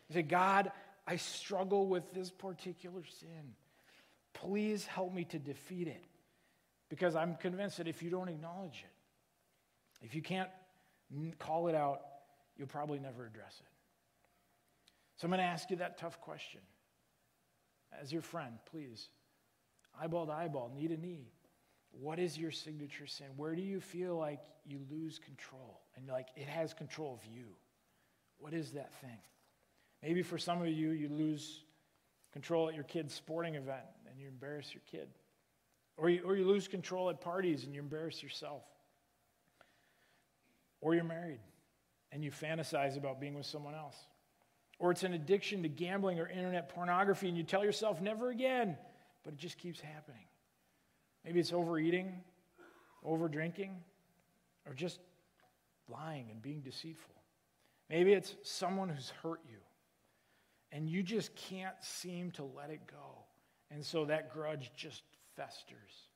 You 0.09 0.15
say, 0.15 0.23
God, 0.23 0.73
I 1.11 1.17
struggle 1.17 1.89
with 1.89 2.15
this 2.15 2.31
particular 2.31 3.03
sin. 3.19 3.55
Please 4.33 4.87
help 4.87 5.13
me 5.13 5.25
to 5.25 5.41
defeat 5.41 5.89
it. 5.89 6.05
Because 6.89 7.17
I'm 7.17 7.35
convinced 7.35 7.79
that 7.79 7.89
if 7.89 8.01
you 8.01 8.11
don't 8.11 8.29
acknowledge 8.29 8.85
it, 8.85 10.05
if 10.07 10.15
you 10.15 10.23
can't 10.23 10.49
call 11.41 11.67
it 11.67 11.75
out, 11.75 12.01
you'll 12.57 12.69
probably 12.69 13.01
never 13.01 13.27
address 13.27 13.57
it. 13.59 13.67
So 15.17 15.25
I'm 15.27 15.31
going 15.31 15.41
to 15.41 15.47
ask 15.47 15.69
you 15.71 15.77
that 15.77 15.99
tough 15.99 16.21
question. 16.21 16.61
As 18.01 18.13
your 18.13 18.23
friend, 18.23 18.55
please, 18.71 19.09
eyeball 20.01 20.27
to 20.27 20.33
eyeball, 20.33 20.71
knee 20.73 20.87
to 20.87 20.97
knee. 20.97 21.33
What 21.91 22.21
is 22.21 22.39
your 22.39 22.53
signature 22.53 23.09
sin? 23.09 23.27
Where 23.37 23.57
do 23.57 23.63
you 23.63 23.81
feel 23.81 24.17
like 24.17 24.39
you 24.65 24.79
lose 24.89 25.19
control 25.19 25.81
and 25.97 26.07
like 26.07 26.29
it 26.37 26.47
has 26.47 26.73
control 26.73 27.21
of 27.21 27.35
you? 27.35 27.47
What 28.39 28.55
is 28.55 28.73
that 28.73 28.95
thing? 29.01 29.19
Maybe 30.03 30.23
for 30.23 30.39
some 30.39 30.63
of 30.63 30.69
you, 30.69 30.91
you 30.91 31.09
lose 31.09 31.65
control 32.33 32.69
at 32.69 32.75
your 32.75 32.85
kid's 32.85 33.15
sporting 33.15 33.55
event 33.55 33.85
and 34.09 34.19
you 34.19 34.29
embarrass 34.29 34.73
your 34.73 34.83
kid. 34.91 35.09
Or 35.97 36.09
you, 36.09 36.23
or 36.25 36.37
you 36.37 36.47
lose 36.47 36.69
control 36.69 37.11
at 37.11 37.21
parties 37.21 37.65
and 37.65 37.75
you 37.75 37.81
embarrass 37.81 38.23
yourself. 38.23 38.63
Or 40.81 40.95
you're 40.95 41.05
married 41.05 41.41
and 42.13 42.25
you 42.25 42.31
fantasize 42.31 42.97
about 42.97 43.21
being 43.21 43.35
with 43.35 43.47
someone 43.47 43.75
else. 43.75 43.97
Or 44.79 44.91
it's 44.91 45.03
an 45.03 45.13
addiction 45.13 45.63
to 45.63 45.69
gambling 45.69 46.19
or 46.19 46.27
internet 46.27 46.71
pornography 46.71 47.29
and 47.29 47.37
you 47.37 47.43
tell 47.43 47.65
yourself 47.65 48.01
never 48.01 48.31
again, 48.31 48.79
but 49.23 49.35
it 49.35 49.39
just 49.39 49.59
keeps 49.59 49.81
happening. 49.81 50.25
Maybe 51.25 51.39
it's 51.39 51.53
overeating, 51.53 52.15
over 53.05 53.29
drinking, 53.29 53.77
or 54.67 54.73
just 54.73 55.01
lying 55.87 56.31
and 56.31 56.41
being 56.41 56.63
deceitful. 56.63 57.15
Maybe 57.91 58.15
it's 58.15 58.37
someone 58.43 58.89
who's 58.89 59.11
hurt 59.23 59.41
you 59.47 59.59
and 60.73 60.89
you 60.89 61.03
just 61.03 61.35
can't 61.35 61.75
seem 61.81 62.31
to 62.33 62.45
let 62.45 62.71
it 62.71 62.81
go. 62.87 63.25
And 63.71 63.85
so 63.85 64.05
that 64.07 64.33
grudge 64.33 64.73
just 64.77 65.03
festers. 65.37 66.09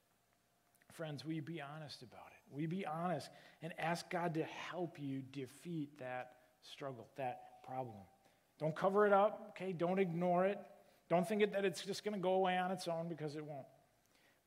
Friends, 0.92 1.24
we 1.24 1.40
be 1.40 1.60
honest 1.60 2.02
about 2.02 2.26
it. 2.26 2.54
We 2.54 2.66
be 2.66 2.86
honest 2.86 3.28
and 3.62 3.72
ask 3.78 4.08
God 4.10 4.34
to 4.34 4.44
help 4.44 4.96
you 5.00 5.22
defeat 5.32 5.98
that 5.98 6.32
struggle, 6.62 7.08
that 7.16 7.62
problem. 7.66 7.96
Don't 8.60 8.76
cover 8.76 9.06
it 9.06 9.12
up, 9.12 9.50
okay? 9.50 9.72
Don't 9.72 9.98
ignore 9.98 10.46
it. 10.46 10.58
Don't 11.10 11.28
think 11.28 11.52
that 11.52 11.64
it's 11.64 11.82
just 11.84 12.04
going 12.04 12.14
to 12.14 12.20
go 12.20 12.34
away 12.34 12.56
on 12.56 12.70
its 12.70 12.86
own 12.86 13.08
because 13.08 13.34
it 13.34 13.44
won't. 13.44 13.66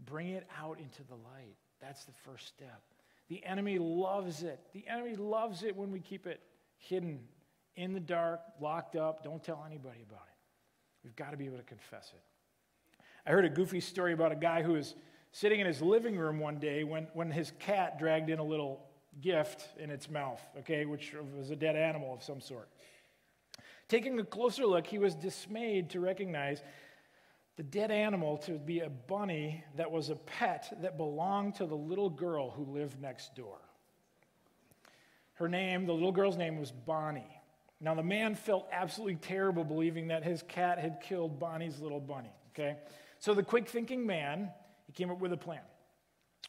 Bring 0.05 0.29
it 0.29 0.47
out 0.61 0.79
into 0.79 1.03
the 1.03 1.15
light. 1.15 1.57
That's 1.81 2.05
the 2.05 2.13
first 2.23 2.47
step. 2.47 2.81
The 3.29 3.43
enemy 3.45 3.77
loves 3.77 4.43
it. 4.43 4.59
The 4.73 4.85
enemy 4.87 5.15
loves 5.15 5.63
it 5.63 5.75
when 5.75 5.91
we 5.91 5.99
keep 5.99 6.25
it 6.27 6.41
hidden 6.77 7.19
in 7.77 7.93
the 7.93 7.99
dark, 7.99 8.41
locked 8.59 8.95
up. 8.95 9.23
Don't 9.23 9.41
tell 9.41 9.63
anybody 9.65 10.01
about 10.07 10.25
it. 10.27 10.35
We've 11.03 11.15
got 11.15 11.31
to 11.31 11.37
be 11.37 11.45
able 11.45 11.57
to 11.57 11.63
confess 11.63 12.11
it. 12.13 12.21
I 13.25 13.31
heard 13.31 13.45
a 13.45 13.49
goofy 13.49 13.79
story 13.79 14.13
about 14.13 14.31
a 14.31 14.35
guy 14.35 14.63
who 14.63 14.73
was 14.73 14.95
sitting 15.31 15.59
in 15.59 15.67
his 15.67 15.81
living 15.81 16.17
room 16.17 16.39
one 16.39 16.57
day 16.57 16.83
when, 16.83 17.07
when 17.13 17.31
his 17.31 17.53
cat 17.59 17.99
dragged 17.99 18.29
in 18.29 18.39
a 18.39 18.43
little 18.43 18.81
gift 19.21 19.69
in 19.79 19.89
its 19.89 20.09
mouth, 20.09 20.41
okay, 20.59 20.85
which 20.85 21.15
was 21.37 21.51
a 21.51 21.55
dead 21.55 21.75
animal 21.75 22.13
of 22.13 22.23
some 22.23 22.41
sort. 22.41 22.69
Taking 23.87 24.19
a 24.19 24.23
closer 24.23 24.65
look, 24.65 24.85
he 24.85 24.97
was 24.97 25.15
dismayed 25.15 25.91
to 25.91 25.99
recognize 25.99 26.61
the 27.55 27.63
dead 27.63 27.89
animal 27.89 28.37
to 28.37 28.51
be 28.51 28.81
a 28.81 28.89
bunny 28.89 29.63
that 29.75 29.89
was 29.89 30.09
a 30.09 30.15
pet 30.15 30.71
that 30.81 30.97
belonged 30.97 31.55
to 31.55 31.65
the 31.65 31.75
little 31.75 32.09
girl 32.09 32.51
who 32.51 32.63
lived 32.65 33.01
next 33.01 33.35
door. 33.35 33.57
Her 35.33 35.47
name, 35.47 35.85
the 35.85 35.93
little 35.93 36.11
girl's 36.11 36.37
name, 36.37 36.59
was 36.59 36.71
Bonnie. 36.71 37.36
Now, 37.79 37.93
the 37.93 38.03
man 38.03 38.35
felt 38.35 38.67
absolutely 38.71 39.15
terrible 39.15 39.63
believing 39.63 40.07
that 40.07 40.23
his 40.23 40.41
cat 40.41 40.79
had 40.79 40.99
killed 41.01 41.39
Bonnie's 41.39 41.79
little 41.79 41.99
bunny, 41.99 42.31
okay? 42.53 42.77
So 43.19 43.33
the 43.33 43.43
quick 43.43 43.69
thinking 43.69 44.05
man, 44.05 44.49
he 44.87 44.93
came 44.93 45.11
up 45.11 45.19
with 45.19 45.31
a 45.33 45.37
plan. 45.37 45.61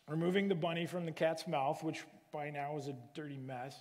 Removing 0.08 0.49
the 0.49 0.54
bunny 0.54 0.87
from 0.87 1.04
the 1.04 1.12
cat's 1.12 1.47
mouth, 1.47 1.82
which 1.85 2.04
by 2.32 2.49
now 2.49 2.75
was 2.75 2.88
a 2.88 2.94
dirty 3.14 3.37
mess, 3.37 3.76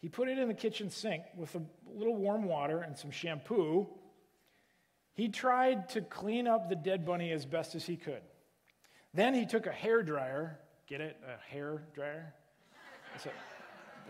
he 0.00 0.08
put 0.08 0.28
it 0.28 0.38
in 0.38 0.48
the 0.48 0.54
kitchen 0.54 0.90
sink 0.90 1.22
with 1.36 1.54
a 1.54 1.62
little 1.86 2.16
warm 2.16 2.44
water 2.44 2.80
and 2.80 2.96
some 2.96 3.10
shampoo. 3.10 3.86
He 5.14 5.28
tried 5.28 5.88
to 5.90 6.00
clean 6.00 6.46
up 6.46 6.68
the 6.68 6.76
dead 6.76 7.04
bunny 7.04 7.32
as 7.32 7.44
best 7.44 7.74
as 7.74 7.84
he 7.84 7.96
could. 7.96 8.22
Then 9.14 9.34
he 9.34 9.46
took 9.46 9.66
a 9.66 9.72
hair 9.72 10.02
dryer, 10.02 10.58
get 10.86 11.00
it? 11.00 11.16
A 11.26 11.52
hair 11.52 11.82
dryer? 11.94 12.34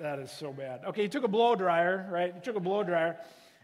That 0.01 0.19
is 0.19 0.31
so 0.31 0.53
bad. 0.53 0.85
Okay, 0.87 1.03
he 1.03 1.09
took 1.09 1.25
a 1.25 1.29
blow 1.29 1.55
dryer, 1.55 2.09
right? 2.11 2.33
He 2.35 2.41
took 2.41 2.57
a 2.57 2.61
blow 2.61 2.83
dryer 2.83 3.17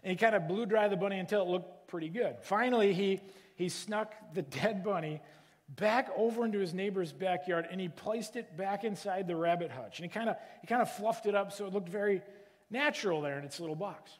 and 0.02 0.10
he 0.10 0.16
kind 0.16 0.34
of 0.34 0.48
blew 0.48 0.66
dry 0.66 0.88
the 0.88 0.96
bunny 0.96 1.18
until 1.18 1.42
it 1.42 1.48
looked 1.48 1.88
pretty 1.88 2.08
good. 2.08 2.36
Finally, 2.42 2.92
he, 2.92 3.20
he 3.56 3.68
snuck 3.68 4.14
the 4.34 4.42
dead 4.60 4.84
bunny 4.84 5.20
back 5.68 6.10
over 6.16 6.44
into 6.44 6.58
his 6.58 6.74
neighbor's 6.74 7.12
backyard 7.12 7.66
and 7.70 7.80
he 7.80 7.88
placed 7.88 8.36
it 8.36 8.56
back 8.56 8.84
inside 8.84 9.26
the 9.26 9.36
rabbit 9.36 9.70
hutch. 9.70 9.98
And 9.98 10.04
he 10.04 10.08
kind 10.08 10.28
of 10.28 10.36
he 10.60 10.66
kind 10.66 10.82
of 10.82 10.90
fluffed 10.92 11.26
it 11.26 11.34
up 11.34 11.52
so 11.52 11.66
it 11.66 11.72
looked 11.72 11.88
very 11.88 12.22
natural 12.70 13.22
there 13.22 13.38
in 13.38 13.44
its 13.44 13.60
little 13.60 13.76
box. 13.76 14.10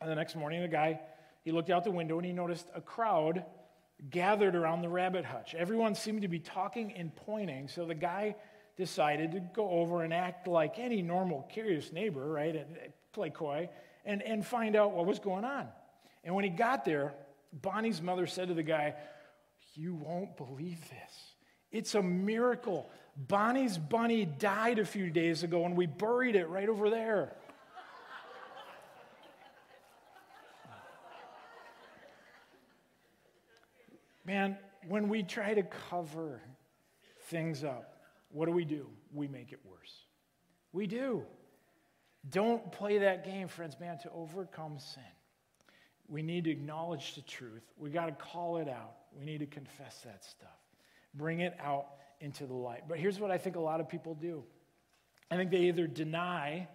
And 0.00 0.10
the 0.10 0.14
next 0.14 0.34
morning, 0.36 0.62
the 0.62 0.68
guy 0.68 1.00
he 1.44 1.52
looked 1.52 1.70
out 1.70 1.84
the 1.84 1.90
window 1.90 2.16
and 2.16 2.26
he 2.26 2.32
noticed 2.32 2.66
a 2.74 2.80
crowd 2.80 3.44
gathered 4.10 4.56
around 4.56 4.82
the 4.82 4.88
rabbit 4.88 5.24
hutch. 5.24 5.54
Everyone 5.54 5.94
seemed 5.94 6.22
to 6.22 6.28
be 6.28 6.40
talking 6.40 6.92
and 6.94 7.14
pointing, 7.14 7.68
so 7.68 7.84
the 7.84 7.94
guy 7.94 8.34
decided 8.76 9.32
to 9.32 9.40
go 9.40 9.68
over 9.70 10.02
and 10.02 10.12
act 10.12 10.48
like 10.48 10.78
any 10.78 11.02
normal, 11.02 11.42
curious 11.52 11.92
neighbor, 11.92 12.26
right? 12.26 12.54
And 12.54 12.76
uh, 12.76 12.90
play 13.12 13.30
coy 13.30 13.68
and, 14.04 14.22
and 14.22 14.44
find 14.44 14.76
out 14.76 14.92
what 14.92 15.06
was 15.06 15.18
going 15.18 15.44
on. 15.44 15.68
And 16.24 16.34
when 16.34 16.44
he 16.44 16.50
got 16.50 16.84
there, 16.84 17.14
Bonnie's 17.52 18.02
mother 18.02 18.26
said 18.26 18.48
to 18.48 18.54
the 18.54 18.62
guy, 18.62 18.94
You 19.74 19.94
won't 19.94 20.36
believe 20.36 20.80
this. 20.88 21.34
It's 21.70 21.94
a 21.94 22.02
miracle. 22.02 22.90
Bonnie's 23.16 23.78
bunny 23.78 24.24
died 24.24 24.78
a 24.78 24.84
few 24.84 25.10
days 25.10 25.42
ago, 25.42 25.64
and 25.64 25.76
we 25.76 25.86
buried 25.86 26.36
it 26.36 26.48
right 26.48 26.68
over 26.68 26.90
there. 26.90 27.36
Man, 34.24 34.56
when 34.88 35.08
we 35.08 35.22
try 35.22 35.52
to 35.54 35.62
cover 35.62 36.40
things 37.26 37.62
up, 37.62 37.93
what 38.34 38.46
do 38.46 38.52
we 38.52 38.64
do? 38.64 38.88
We 39.12 39.28
make 39.28 39.52
it 39.52 39.60
worse. 39.64 39.94
We 40.72 40.88
do. 40.88 41.22
Don't 42.30 42.72
play 42.72 42.98
that 42.98 43.24
game, 43.24 43.46
friends, 43.46 43.76
man, 43.78 43.96
to 43.98 44.10
overcome 44.10 44.80
sin. 44.80 45.02
We 46.08 46.20
need 46.20 46.44
to 46.44 46.50
acknowledge 46.50 47.14
the 47.14 47.22
truth. 47.22 47.62
We 47.78 47.90
got 47.90 48.06
to 48.06 48.12
call 48.12 48.56
it 48.56 48.68
out. 48.68 48.96
We 49.16 49.24
need 49.24 49.38
to 49.38 49.46
confess 49.46 50.00
that 50.04 50.24
stuff. 50.24 50.58
Bring 51.14 51.40
it 51.40 51.56
out 51.60 51.86
into 52.20 52.44
the 52.46 52.54
light. 52.54 52.82
But 52.88 52.98
here's 52.98 53.20
what 53.20 53.30
I 53.30 53.38
think 53.38 53.54
a 53.54 53.60
lot 53.60 53.80
of 53.80 53.88
people 53.88 54.14
do 54.16 54.42
I 55.30 55.36
think 55.36 55.52
they 55.52 55.68
either 55.68 55.86
deny 55.86 56.66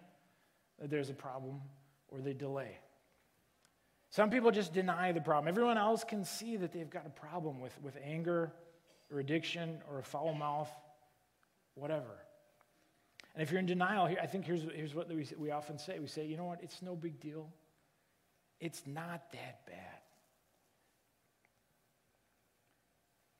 that 0.79 0.89
there's 0.89 1.09
a 1.09 1.13
problem 1.13 1.59
or 2.07 2.21
they 2.21 2.33
delay. 2.33 2.77
Some 4.11 4.29
people 4.29 4.49
just 4.51 4.73
deny 4.73 5.11
the 5.11 5.21
problem. 5.21 5.49
Everyone 5.49 5.77
else 5.77 6.05
can 6.05 6.23
see 6.23 6.55
that 6.55 6.71
they've 6.71 6.89
got 6.89 7.05
a 7.05 7.09
problem 7.09 7.59
with, 7.59 7.77
with 7.81 7.97
anger 8.01 8.53
or 9.11 9.19
addiction 9.19 9.81
or 9.89 9.99
a 9.99 10.03
foul 10.03 10.33
mouth 10.33 10.69
whatever. 11.79 12.25
And 13.33 13.43
if 13.43 13.51
you're 13.51 13.59
in 13.59 13.65
denial, 13.65 14.03
I 14.03 14.25
think 14.25 14.45
here's, 14.45 14.63
here's 14.75 14.93
what 14.93 15.07
we, 15.09 15.27
we 15.37 15.51
often 15.51 15.77
say 15.77 15.99
we 15.99 16.07
say, 16.07 16.25
you 16.25 16.35
know 16.35 16.45
what, 16.45 16.61
it's 16.61 16.81
no 16.81 16.95
big 16.95 17.19
deal. 17.19 17.49
It's 18.59 18.83
not 18.85 19.31
that 19.31 19.65
bad. 19.65 20.01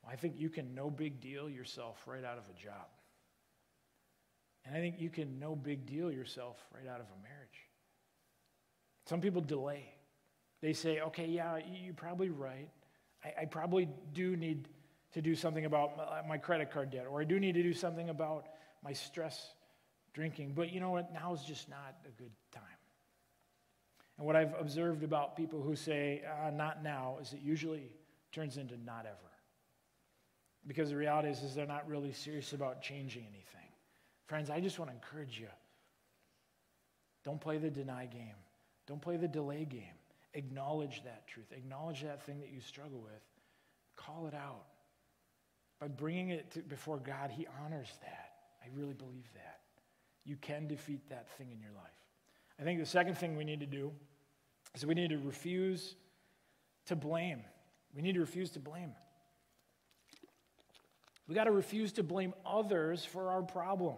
Well, 0.04 0.14
I 0.14 0.16
think 0.16 0.36
you 0.38 0.50
can 0.50 0.74
no 0.74 0.90
big 0.90 1.20
deal 1.20 1.50
yourself 1.50 1.98
right 2.06 2.24
out 2.24 2.38
of 2.38 2.46
a 2.46 2.64
job. 2.64 2.88
And 4.66 4.76
I 4.76 4.80
think 4.80 4.96
you 5.00 5.10
can 5.10 5.40
no 5.40 5.56
big 5.56 5.86
deal 5.86 6.12
yourself 6.12 6.58
right 6.74 6.88
out 6.88 7.00
of 7.00 7.08
a 7.08 7.24
marriage. 7.24 7.68
Some 9.08 9.22
people 9.22 9.42
delay. 9.42 9.86
They 10.62 10.74
say, 10.74 11.02
okay, 11.02 11.26
yeah, 11.26 11.58
you're 11.84 11.94
probably 11.94 12.30
right. 12.30 12.70
I, 13.24 13.42
I 13.42 13.46
probably 13.46 13.90
do 14.14 14.36
need 14.36 14.68
to 15.14 15.22
do 15.22 15.36
something 15.36 15.66
about 15.66 16.28
my 16.28 16.38
credit 16.38 16.72
card 16.72 16.92
debt, 16.92 17.06
or 17.10 17.22
I 17.22 17.24
do 17.24 17.40
need 17.40 17.54
to 17.54 17.64
do 17.64 17.74
something 17.74 18.10
about 18.10 18.46
my 18.84 18.94
stress 18.94 19.54
drinking. 20.14 20.54
But 20.56 20.72
you 20.72 20.80
know 20.80 20.92
what? 20.92 21.14
Now 21.14 21.34
is 21.34 21.44
just 21.44 21.70
not 21.70 21.96
a 22.06 22.12
good 22.22 22.32
time. 22.52 22.64
And 24.18 24.28
what 24.28 24.36
I've 24.36 24.54
observed 24.60 25.04
about 25.04 25.38
people 25.38 25.62
who 25.62 25.76
say, 25.76 26.22
uh, 26.46 26.50
not 26.50 26.84
now, 26.84 27.18
is 27.22 27.34
it 27.34 27.40
usually 27.42 27.92
turns 28.32 28.58
into 28.58 28.76
not 28.84 29.06
ever. 29.06 29.16
Because 30.68 30.90
the 30.90 30.98
reality 30.98 31.30
is, 31.30 31.42
is 31.42 31.56
they're 31.56 31.66
not 31.66 31.88
really 31.88 32.12
serious 32.12 32.54
about 32.54 32.82
changing 32.82 33.24
anything. 33.24 33.70
Friends, 34.28 34.50
I 34.50 34.60
just 34.60 34.78
want 34.78 34.92
to 34.92 34.96
encourage 34.96 35.40
you. 35.40 35.48
Don't 37.24 37.40
play 37.40 37.58
the 37.58 37.70
deny 37.70 38.06
game. 38.06 38.36
Don't 38.88 39.02
play 39.02 39.18
the 39.18 39.28
delay 39.28 39.66
game. 39.66 39.84
Acknowledge 40.34 41.04
that 41.06 41.28
truth. 41.28 41.52
Acknowledge 41.52 42.04
that 42.04 42.22
thing 42.24 42.40
that 42.42 42.50
you 42.52 42.60
struggle 42.62 43.00
with. 43.00 43.22
Call 43.96 44.28
it 44.28 44.34
out. 44.34 44.66
By 45.80 45.88
bringing 45.88 46.30
it 46.30 46.52
to, 46.52 46.62
before 46.62 46.98
God, 46.98 47.32
He 47.32 47.48
honors 47.64 47.90
that. 48.02 48.32
I 48.64 48.68
really 48.78 48.94
believe 48.94 49.28
that. 49.34 49.60
You 50.26 50.36
can 50.36 50.68
defeat 50.68 51.10
that 51.10 51.30
thing 51.38 51.48
in 51.52 51.60
your 51.60 51.72
life. 51.72 51.86
I 52.60 52.64
think 52.64 52.80
the 52.80 52.86
second 52.86 53.18
thing 53.18 53.38
we 53.38 53.46
need 53.46 53.62
to 53.62 53.66
do 53.66 53.92
is 54.76 54.86
we 54.86 54.94
need 54.94 55.10
to 55.10 55.18
refuse 55.18 55.96
to 56.88 56.96
blame. 56.96 57.42
We 57.96 58.02
need 58.02 58.14
to 58.14 58.20
refuse 58.20 58.52
to 58.52 58.60
blame. 58.60 58.92
We 61.28 61.36
got 61.36 61.46
to 61.46 61.52
refuse 61.52 61.94
to 61.94 62.04
blame 62.04 62.34
others 62.46 63.06
for 63.06 63.30
our 63.30 63.42
problem. 63.42 63.96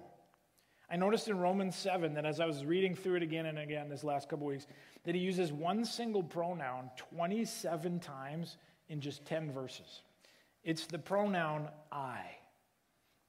I 0.89 0.97
noticed 0.97 1.29
in 1.29 1.39
Romans 1.39 1.77
7 1.77 2.13
that 2.15 2.25
as 2.25 2.41
I 2.41 2.45
was 2.45 2.65
reading 2.65 2.93
through 2.93 3.15
it 3.15 3.23
again 3.23 3.45
and 3.45 3.57
again 3.57 3.87
this 3.87 4.03
last 4.03 4.27
couple 4.27 4.45
weeks, 4.45 4.67
that 5.05 5.15
he 5.15 5.21
uses 5.21 5.53
one 5.53 5.85
single 5.85 6.21
pronoun 6.21 6.91
27 6.97 8.01
times 8.01 8.57
in 8.89 8.99
just 8.99 9.23
10 9.25 9.51
verses. 9.51 10.01
It's 10.63 10.85
the 10.85 10.99
pronoun 10.99 11.67
I. 11.91 12.21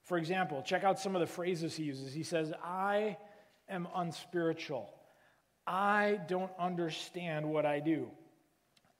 For 0.04 0.18
example, 0.18 0.62
check 0.62 0.84
out 0.84 0.98
some 0.98 1.14
of 1.14 1.20
the 1.20 1.26
phrases 1.26 1.74
he 1.74 1.84
uses. 1.84 2.12
He 2.12 2.22
says, 2.22 2.52
I 2.62 3.16
am 3.68 3.88
unspiritual. 3.94 4.92
I 5.66 6.20
don't 6.28 6.50
understand 6.58 7.48
what 7.48 7.64
I 7.64 7.80
do. 7.80 8.10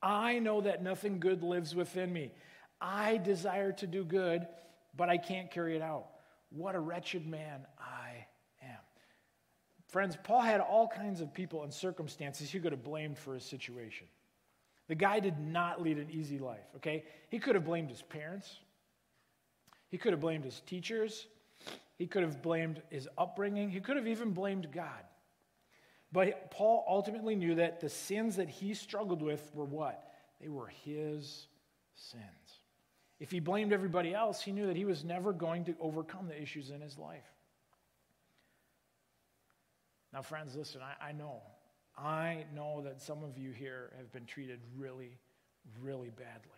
I 0.02 0.38
know 0.38 0.60
that 0.62 0.82
nothing 0.82 1.20
good 1.20 1.42
lives 1.42 1.74
within 1.74 2.12
me. 2.12 2.32
I 2.80 3.18
desire 3.18 3.72
to 3.72 3.86
do 3.86 4.04
good, 4.04 4.46
but 4.96 5.08
I 5.08 5.18
can't 5.18 5.50
carry 5.50 5.76
it 5.76 5.82
out. 5.82 6.06
What 6.50 6.74
a 6.74 6.80
wretched 6.80 7.26
man 7.26 7.66
I 7.78 8.26
am. 8.62 8.78
Friends, 9.88 10.16
Paul 10.22 10.40
had 10.40 10.60
all 10.60 10.88
kinds 10.88 11.20
of 11.20 11.32
people 11.32 11.62
and 11.62 11.72
circumstances 11.72 12.50
he 12.50 12.60
could 12.60 12.72
have 12.72 12.84
blamed 12.84 13.18
for 13.18 13.34
his 13.34 13.44
situation. 13.44 14.06
The 14.88 14.94
guy 14.94 15.20
did 15.20 15.38
not 15.38 15.80
lead 15.80 15.98
an 15.98 16.08
easy 16.10 16.38
life, 16.38 16.66
okay? 16.76 17.04
He 17.28 17.38
could 17.38 17.54
have 17.54 17.64
blamed 17.64 17.90
his 17.90 18.02
parents. 18.02 18.58
He 19.88 19.98
could 19.98 20.12
have 20.12 20.20
blamed 20.20 20.44
his 20.44 20.60
teachers. 20.66 21.26
He 21.96 22.06
could 22.06 22.22
have 22.22 22.42
blamed 22.42 22.82
his 22.90 23.08
upbringing. 23.16 23.70
He 23.70 23.80
could 23.80 23.96
have 23.96 24.08
even 24.08 24.32
blamed 24.32 24.72
God. 24.72 25.04
But 26.10 26.50
Paul 26.50 26.84
ultimately 26.88 27.36
knew 27.36 27.54
that 27.54 27.80
the 27.80 27.88
sins 27.88 28.36
that 28.36 28.48
he 28.48 28.74
struggled 28.74 29.22
with 29.22 29.50
were 29.54 29.64
what? 29.64 30.12
They 30.40 30.48
were 30.48 30.66
his 30.66 31.46
sins. 31.94 32.22
If 33.20 33.30
he 33.30 33.40
blamed 33.40 33.72
everybody 33.72 34.12
else, 34.12 34.42
he 34.42 34.52
knew 34.52 34.66
that 34.66 34.76
he 34.76 34.84
was 34.84 35.04
never 35.04 35.32
going 35.32 35.64
to 35.66 35.76
overcome 35.80 36.26
the 36.26 36.40
issues 36.40 36.70
in 36.70 36.80
his 36.80 36.98
life. 36.98 37.22
Now, 40.12 40.22
friends, 40.22 40.56
listen, 40.56 40.80
I, 40.82 41.08
I 41.08 41.12
know 41.12 41.40
I 41.96 42.44
know 42.54 42.82
that 42.84 43.00
some 43.00 43.22
of 43.22 43.36
you 43.38 43.50
here 43.50 43.92
have 43.98 44.10
been 44.12 44.24
treated 44.24 44.60
really, 44.76 45.18
really 45.80 46.10
badly. 46.10 46.50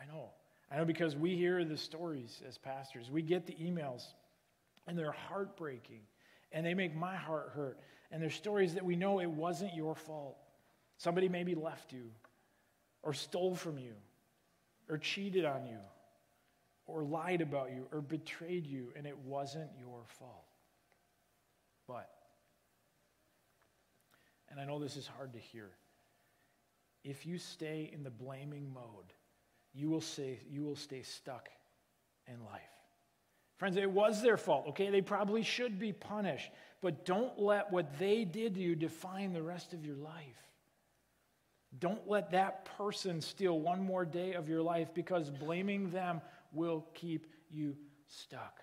I 0.00 0.06
know. 0.06 0.30
I 0.70 0.76
know 0.76 0.84
because 0.84 1.16
we 1.16 1.34
hear 1.36 1.64
the 1.64 1.76
stories 1.76 2.40
as 2.46 2.58
pastors. 2.58 3.10
We 3.10 3.22
get 3.22 3.46
the 3.46 3.54
emails, 3.54 4.02
and 4.86 4.98
they're 4.98 5.12
heartbreaking, 5.12 6.00
and 6.52 6.64
they 6.64 6.74
make 6.74 6.94
my 6.94 7.16
heart 7.16 7.52
hurt. 7.54 7.78
And 8.10 8.22
they're 8.22 8.30
stories 8.30 8.74
that 8.74 8.84
we 8.84 8.96
know 8.96 9.20
it 9.20 9.30
wasn't 9.30 9.74
your 9.74 9.94
fault. 9.94 10.36
Somebody 10.96 11.28
maybe 11.28 11.54
left 11.54 11.92
you, 11.92 12.10
or 13.02 13.12
stole 13.12 13.54
from 13.54 13.78
you, 13.78 13.92
or 14.88 14.98
cheated 14.98 15.44
on 15.44 15.66
you, 15.66 15.78
or 16.86 17.02
lied 17.02 17.40
about 17.40 17.70
you, 17.72 17.86
or 17.92 18.00
betrayed 18.00 18.66
you, 18.66 18.92
and 18.96 19.06
it 19.06 19.16
wasn't 19.18 19.70
your 19.78 20.00
fault. 20.18 20.44
But 21.86 22.10
and 24.58 24.68
I 24.68 24.72
know 24.72 24.80
this 24.80 24.96
is 24.96 25.06
hard 25.06 25.34
to 25.34 25.38
hear. 25.38 25.70
If 27.04 27.24
you 27.24 27.38
stay 27.38 27.88
in 27.92 28.02
the 28.02 28.10
blaming 28.10 28.72
mode, 28.74 29.12
you 29.72 29.88
will, 29.88 30.00
say, 30.00 30.40
you 30.50 30.64
will 30.64 30.74
stay 30.74 31.02
stuck 31.02 31.48
in 32.26 32.44
life. 32.44 32.60
Friends, 33.56 33.76
it 33.76 33.88
was 33.88 34.20
their 34.20 34.36
fault, 34.36 34.66
okay? 34.70 34.90
They 34.90 35.00
probably 35.00 35.44
should 35.44 35.78
be 35.78 35.92
punished. 35.92 36.50
But 36.80 37.04
don't 37.04 37.38
let 37.38 37.70
what 37.72 38.00
they 38.00 38.24
did 38.24 38.54
to 38.54 38.60
you 38.60 38.74
define 38.74 39.32
the 39.32 39.42
rest 39.42 39.74
of 39.74 39.86
your 39.86 39.94
life. 39.94 40.42
Don't 41.78 42.08
let 42.08 42.32
that 42.32 42.64
person 42.76 43.20
steal 43.20 43.60
one 43.60 43.80
more 43.84 44.04
day 44.04 44.32
of 44.32 44.48
your 44.48 44.62
life 44.62 44.92
because 44.92 45.30
blaming 45.30 45.90
them 45.90 46.20
will 46.52 46.84
keep 46.94 47.28
you 47.48 47.76
stuck. 48.08 48.58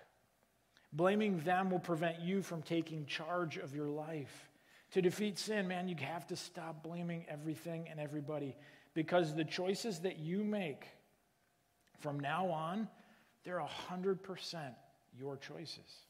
Blaming 0.92 1.38
them 1.40 1.70
will 1.70 1.78
prevent 1.78 2.20
you 2.20 2.42
from 2.42 2.60
taking 2.60 3.06
charge 3.06 3.56
of 3.56 3.74
your 3.74 3.88
life. 3.88 4.50
To 4.96 5.02
defeat 5.02 5.38
sin, 5.38 5.68
man, 5.68 5.88
you 5.88 5.96
have 6.00 6.26
to 6.28 6.36
stop 6.36 6.82
blaming 6.82 7.26
everything 7.28 7.86
and 7.90 8.00
everybody 8.00 8.56
because 8.94 9.34
the 9.34 9.44
choices 9.44 9.98
that 9.98 10.18
you 10.18 10.42
make 10.42 10.86
from 12.00 12.18
now 12.18 12.46
on, 12.46 12.88
they're 13.44 13.62
100% 13.90 14.16
your 15.14 15.36
choices. 15.36 16.06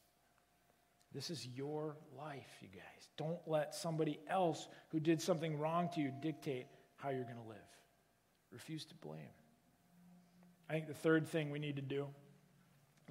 This 1.13 1.29
is 1.29 1.45
your 1.47 1.97
life, 2.17 2.47
you 2.61 2.69
guys. 2.69 3.09
Don't 3.17 3.39
let 3.45 3.75
somebody 3.75 4.21
else 4.29 4.69
who 4.93 5.01
did 5.01 5.21
something 5.21 5.59
wrong 5.59 5.89
to 5.95 5.99
you 5.99 6.13
dictate 6.21 6.67
how 6.95 7.09
you're 7.09 7.25
going 7.25 7.35
to 7.35 7.49
live. 7.49 7.57
Refuse 8.53 8.85
to 8.85 8.95
blame. 8.95 9.19
I 10.69 10.73
think 10.75 10.87
the 10.87 10.93
third 10.93 11.27
thing 11.27 11.51
we 11.51 11.59
need 11.59 11.75
to 11.75 11.81
do, 11.81 12.07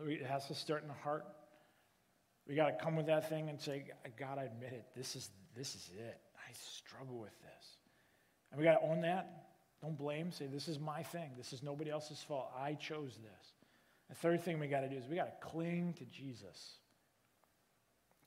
it 0.07 0.25
has 0.25 0.47
to 0.47 0.55
start 0.55 0.81
in 0.81 0.89
the 0.89 0.95
heart. 0.95 1.27
We 2.49 2.55
got 2.55 2.79
to 2.79 2.83
come 2.83 2.97
with 2.97 3.09
that 3.09 3.29
thing 3.29 3.51
and 3.51 3.61
say, 3.61 3.85
God, 4.19 4.39
I 4.39 4.45
admit 4.45 4.73
it. 4.73 4.87
This 4.97 5.17
is, 5.17 5.29
this 5.57 5.75
is 5.75 5.91
it. 5.97 6.21
I 6.37 6.53
struggle 6.53 7.19
with 7.19 7.39
this. 7.41 7.77
And 8.51 8.59
we 8.59 8.65
got 8.65 8.81
to 8.81 8.87
own 8.87 9.01
that. 9.03 9.47
Don't 9.83 9.97
blame. 9.97 10.31
Say, 10.33 10.47
this 10.47 10.69
is 10.69 10.79
my 10.79 11.03
thing. 11.03 11.31
This 11.37 11.53
is 11.53 11.63
nobody 11.63 11.91
else's 11.91 12.23
fault. 12.23 12.51
I 12.59 12.75
chose 12.75 13.19
this. 13.23 13.53
The 14.09 14.15
third 14.15 14.43
thing 14.43 14.61
we 14.61 14.69
got 14.69 14.81
to 14.81 14.89
do 14.89 14.97
is 14.97 15.05
we 15.09 15.17
got 15.17 15.41
to 15.41 15.47
cling 15.47 15.95
to 15.99 16.05
Jesus. 16.05 16.77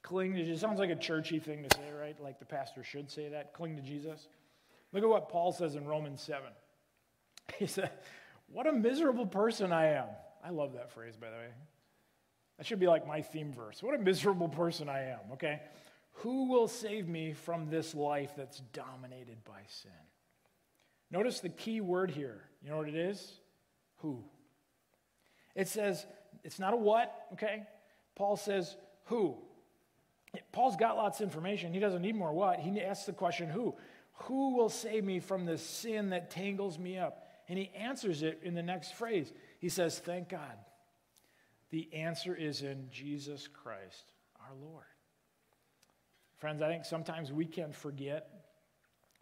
Cling 0.01 0.33
to 0.35 0.43
Jesus. 0.43 0.61
Sounds 0.61 0.79
like 0.79 0.89
a 0.89 0.95
churchy 0.95 1.39
thing 1.39 1.63
to 1.67 1.75
say, 1.75 1.91
right? 1.97 2.21
Like 2.21 2.39
the 2.39 2.45
pastor 2.45 2.83
should 2.83 3.09
say 3.09 3.29
that. 3.29 3.53
Cling 3.53 3.75
to 3.77 3.81
Jesus. 3.81 4.27
Look 4.91 5.03
at 5.03 5.09
what 5.09 5.29
Paul 5.29 5.51
says 5.51 5.75
in 5.75 5.85
Romans 5.85 6.21
7. 6.21 6.43
He 7.57 7.65
said, 7.65 7.89
What 8.47 8.67
a 8.67 8.71
miserable 8.71 9.25
person 9.25 9.71
I 9.71 9.87
am. 9.87 10.05
I 10.45 10.51
love 10.51 10.73
that 10.73 10.91
phrase, 10.91 11.15
by 11.17 11.29
the 11.29 11.35
way. 11.35 11.47
That 12.57 12.67
should 12.67 12.79
be 12.79 12.87
like 12.87 13.07
my 13.07 13.21
theme 13.21 13.53
verse. 13.53 13.81
What 13.81 13.95
a 13.95 13.97
miserable 13.97 14.49
person 14.49 14.87
I 14.87 15.11
am, 15.11 15.19
okay? 15.33 15.61
Who 16.19 16.49
will 16.49 16.67
save 16.67 17.07
me 17.07 17.33
from 17.33 17.69
this 17.69 17.95
life 17.95 18.31
that's 18.35 18.59
dominated 18.73 19.43
by 19.45 19.61
sin? 19.67 19.91
Notice 21.11 21.39
the 21.39 21.49
key 21.49 21.81
word 21.81 22.11
here. 22.11 22.41
You 22.61 22.69
know 22.69 22.77
what 22.77 22.89
it 22.89 22.95
is? 22.95 23.39
Who. 23.97 24.23
It 25.55 25.67
says, 25.67 26.05
it's 26.43 26.59
not 26.59 26.73
a 26.73 26.77
what, 26.77 27.13
okay? 27.33 27.63
Paul 28.15 28.35
says, 28.35 28.75
who. 29.05 29.37
Paul's 30.51 30.75
got 30.75 30.97
lots 30.97 31.21
of 31.21 31.23
information. 31.23 31.73
He 31.73 31.79
doesn't 31.79 32.01
need 32.01 32.15
more 32.15 32.33
what. 32.33 32.59
He 32.59 32.81
asks 32.81 33.05
the 33.05 33.13
question, 33.13 33.49
who? 33.49 33.75
Who 34.23 34.55
will 34.55 34.69
save 34.69 35.05
me 35.05 35.19
from 35.19 35.45
the 35.45 35.57
sin 35.57 36.09
that 36.09 36.29
tangles 36.29 36.77
me 36.77 36.97
up? 36.97 37.27
And 37.47 37.57
he 37.57 37.71
answers 37.75 38.21
it 38.23 38.41
in 38.43 38.53
the 38.53 38.61
next 38.61 38.93
phrase. 38.93 39.31
He 39.59 39.69
says, 39.69 39.97
Thank 39.97 40.29
God. 40.29 40.57
The 41.71 41.89
answer 41.93 42.35
is 42.35 42.61
in 42.61 42.89
Jesus 42.91 43.47
Christ, 43.47 44.13
our 44.41 44.55
Lord. 44.61 44.83
Friends, 46.39 46.61
I 46.61 46.69
think 46.69 46.85
sometimes 46.85 47.31
we 47.31 47.45
can 47.45 47.71
forget 47.71 48.29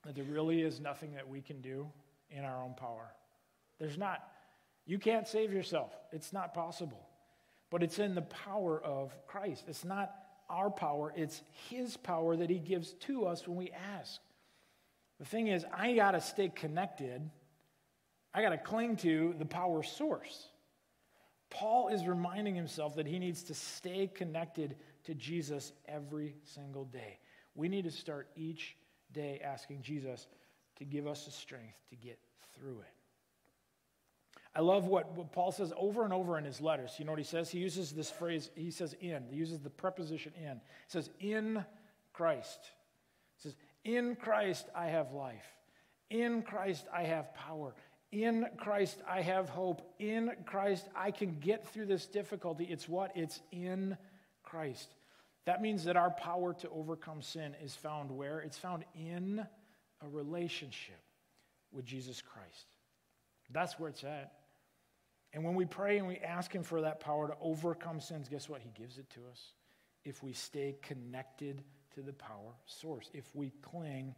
that 0.05 0.15
there 0.15 0.23
really 0.23 0.61
is 0.61 0.79
nothing 0.79 1.13
that 1.15 1.27
we 1.27 1.41
can 1.41 1.61
do 1.61 1.87
in 2.29 2.43
our 2.43 2.63
own 2.63 2.75
power. 2.75 3.11
There's 3.79 3.97
not. 3.97 4.23
You 4.85 4.99
can't 4.99 5.27
save 5.27 5.51
yourself, 5.51 5.91
it's 6.11 6.31
not 6.31 6.53
possible. 6.53 7.07
But 7.69 7.83
it's 7.83 7.99
in 7.99 8.15
the 8.15 8.21
power 8.21 8.81
of 8.81 9.13
Christ. 9.27 9.65
It's 9.67 9.83
not 9.83 10.13
our 10.49 10.69
power, 10.69 11.11
it's 11.15 11.41
His 11.69 11.97
power 11.97 12.37
that 12.37 12.49
He 12.49 12.59
gives 12.59 12.93
to 12.93 13.25
us 13.25 13.47
when 13.47 13.57
we 13.57 13.71
ask. 13.99 14.21
The 15.19 15.25
thing 15.25 15.47
is, 15.47 15.65
I 15.75 15.93
got 15.95 16.11
to 16.11 16.21
stay 16.21 16.49
connected. 16.49 17.29
I 18.33 18.41
got 18.41 18.49
to 18.49 18.57
cling 18.57 18.97
to 18.97 19.33
the 19.39 19.45
power 19.45 19.81
source. 19.81 20.49
Paul 21.49 21.87
is 21.89 22.05
reminding 22.05 22.55
himself 22.55 22.95
that 22.97 23.07
he 23.07 23.19
needs 23.19 23.43
to 23.43 23.53
stay 23.53 24.09
connected 24.13 24.75
to 25.07 25.15
Jesus 25.15 25.73
every 25.87 26.35
single 26.43 26.85
day. 26.85 27.17
We 27.55 27.67
need 27.67 27.85
to 27.85 27.91
start 27.91 28.29
each 28.35 28.77
day 29.13 29.41
asking 29.43 29.81
Jesus 29.81 30.27
to 30.77 30.85
give 30.85 31.07
us 31.07 31.25
the 31.25 31.31
strength 31.31 31.75
to 31.89 31.95
get 31.95 32.19
through 32.53 32.81
it. 32.81 32.93
I 34.53 34.61
love 34.61 34.85
what, 34.87 35.11
what 35.13 35.31
Paul 35.31 35.51
says 35.51 35.71
over 35.77 36.03
and 36.03 36.11
over 36.11 36.37
in 36.37 36.43
his 36.43 36.61
letters. 36.61 36.95
You 36.97 37.05
know 37.05 37.11
what 37.11 37.19
he 37.19 37.25
says? 37.25 37.49
He 37.49 37.59
uses 37.59 37.91
this 37.91 38.09
phrase, 38.09 38.49
he 38.55 38.71
says 38.71 38.95
in, 38.99 39.23
he 39.29 39.37
uses 39.37 39.59
the 39.59 39.69
preposition 39.69 40.33
in. 40.35 40.53
He 40.53 40.89
says, 40.89 41.09
in 41.19 41.63
Christ. 42.11 42.59
He 43.37 43.43
says, 43.43 43.55
in 43.85 44.15
Christ 44.15 44.67
I 44.75 44.87
have 44.87 45.13
life. 45.13 45.45
In 46.09 46.41
Christ 46.41 46.85
I 46.93 47.03
have 47.03 47.33
power. 47.33 47.75
In 48.11 48.45
Christ 48.57 48.99
I 49.07 49.21
have 49.21 49.47
hope. 49.47 49.81
In 49.99 50.31
Christ 50.45 50.89
I 50.95 51.11
can 51.11 51.39
get 51.39 51.67
through 51.71 51.85
this 51.85 52.07
difficulty. 52.07 52.65
It's 52.65 52.89
what? 52.89 53.11
It's 53.15 53.39
in 53.51 53.97
Christ. 54.43 54.89
That 55.47 55.61
means 55.61 55.85
that 55.85 55.95
our 55.95 56.11
power 56.11 56.53
to 56.55 56.69
overcome 56.71 57.21
sin 57.21 57.55
is 57.63 57.73
found 57.73 58.11
where? 58.11 58.39
It's 58.39 58.57
found 58.57 58.83
in 58.93 59.39
a 60.01 60.07
relationship 60.09 60.99
with 61.71 61.85
Jesus 61.85 62.21
Christ. 62.21 62.65
That's 63.51 63.79
where 63.79 63.89
it's 63.89 64.03
at. 64.03 64.33
And 65.31 65.45
when 65.45 65.55
we 65.55 65.63
pray 65.63 65.99
and 65.99 66.05
we 66.05 66.17
ask 66.17 66.53
Him 66.53 66.63
for 66.63 66.81
that 66.81 66.99
power 66.99 67.29
to 67.29 67.33
overcome 67.39 68.01
sins, 68.01 68.27
guess 68.27 68.49
what? 68.49 68.59
He 68.59 68.71
gives 68.77 68.97
it 68.97 69.09
to 69.11 69.21
us 69.31 69.53
if 70.03 70.21
we 70.21 70.33
stay 70.33 70.75
connected 70.81 71.63
to 71.95 72.01
the 72.01 72.11
power 72.11 72.51
source, 72.65 73.09
if 73.13 73.33
we 73.33 73.53
cling 73.61 74.15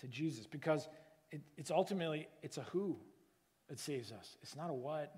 to 0.00 0.06
Jesus. 0.06 0.46
Because 0.46 0.86
it, 1.30 1.40
it's 1.56 1.70
ultimately, 1.70 2.28
it's 2.42 2.58
a 2.58 2.66
who 2.72 2.98
that 3.70 3.78
saves 3.78 4.12
us. 4.12 4.36
It's 4.42 4.54
not 4.54 4.68
a 4.68 4.74
what. 4.74 5.14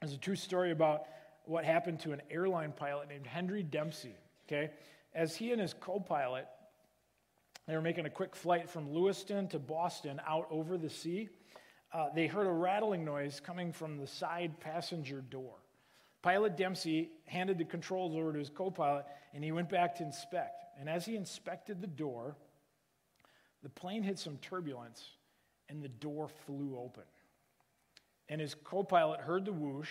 There's 0.00 0.14
a 0.14 0.18
true 0.18 0.36
story 0.36 0.70
about 0.70 1.02
what 1.48 1.64
happened 1.64 1.98
to 2.00 2.12
an 2.12 2.20
airline 2.30 2.72
pilot 2.72 3.08
named 3.08 3.26
Henry 3.26 3.62
Dempsey. 3.62 4.14
Okay, 4.46 4.70
as 5.14 5.34
he 5.34 5.52
and 5.52 5.60
his 5.60 5.74
co-pilot, 5.74 6.46
they 7.66 7.74
were 7.74 7.82
making 7.82 8.06
a 8.06 8.10
quick 8.10 8.36
flight 8.36 8.68
from 8.68 8.92
Lewiston 8.92 9.48
to 9.48 9.58
Boston 9.58 10.20
out 10.26 10.46
over 10.50 10.78
the 10.78 10.90
sea. 10.90 11.28
Uh, 11.92 12.08
they 12.14 12.26
heard 12.26 12.46
a 12.46 12.52
rattling 12.52 13.04
noise 13.04 13.40
coming 13.40 13.72
from 13.72 13.96
the 13.96 14.06
side 14.06 14.60
passenger 14.60 15.20
door. 15.20 15.54
Pilot 16.22 16.56
Dempsey 16.56 17.10
handed 17.26 17.58
the 17.58 17.64
controls 17.64 18.14
over 18.14 18.32
to 18.32 18.38
his 18.38 18.50
co 18.50 18.70
pilot 18.70 19.06
and 19.32 19.42
he 19.42 19.52
went 19.52 19.70
back 19.70 19.96
to 19.96 20.02
inspect. 20.02 20.64
And 20.78 20.88
as 20.88 21.06
he 21.06 21.16
inspected 21.16 21.80
the 21.80 21.86
door, 21.86 22.36
the 23.62 23.68
plane 23.68 24.02
hit 24.02 24.18
some 24.18 24.36
turbulence 24.38 25.04
and 25.68 25.82
the 25.82 25.88
door 25.88 26.28
flew 26.46 26.78
open. 26.78 27.04
And 28.28 28.40
his 28.40 28.54
co 28.54 28.82
pilot 28.82 29.20
heard 29.20 29.44
the 29.44 29.52
whoosh 29.52 29.90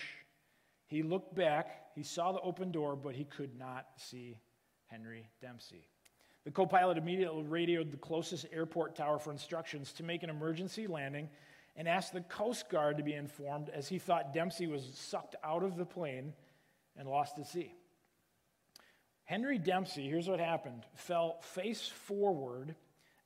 he 0.88 1.02
looked 1.02 1.34
back, 1.34 1.90
he 1.94 2.02
saw 2.02 2.32
the 2.32 2.40
open 2.40 2.72
door, 2.72 2.96
but 2.96 3.14
he 3.14 3.24
could 3.24 3.56
not 3.58 3.86
see 3.96 4.38
Henry 4.86 5.28
Dempsey. 5.40 5.86
The 6.44 6.50
co 6.50 6.64
pilot 6.64 6.96
immediately 6.96 7.42
radioed 7.42 7.90
the 7.90 7.98
closest 7.98 8.46
airport 8.50 8.96
tower 8.96 9.18
for 9.18 9.30
instructions 9.30 9.92
to 9.92 10.02
make 10.02 10.22
an 10.22 10.30
emergency 10.30 10.86
landing 10.86 11.28
and 11.76 11.86
asked 11.86 12.14
the 12.14 12.22
Coast 12.22 12.70
Guard 12.70 12.96
to 12.96 13.02
be 13.02 13.12
informed 13.12 13.68
as 13.68 13.86
he 13.86 13.98
thought 13.98 14.32
Dempsey 14.32 14.66
was 14.66 14.82
sucked 14.94 15.36
out 15.44 15.62
of 15.62 15.76
the 15.76 15.84
plane 15.84 16.32
and 16.96 17.06
lost 17.06 17.38
at 17.38 17.46
sea. 17.46 17.74
Henry 19.24 19.58
Dempsey, 19.58 20.08
here's 20.08 20.26
what 20.26 20.40
happened, 20.40 20.86
fell 20.94 21.38
face 21.42 21.86
forward 21.86 22.74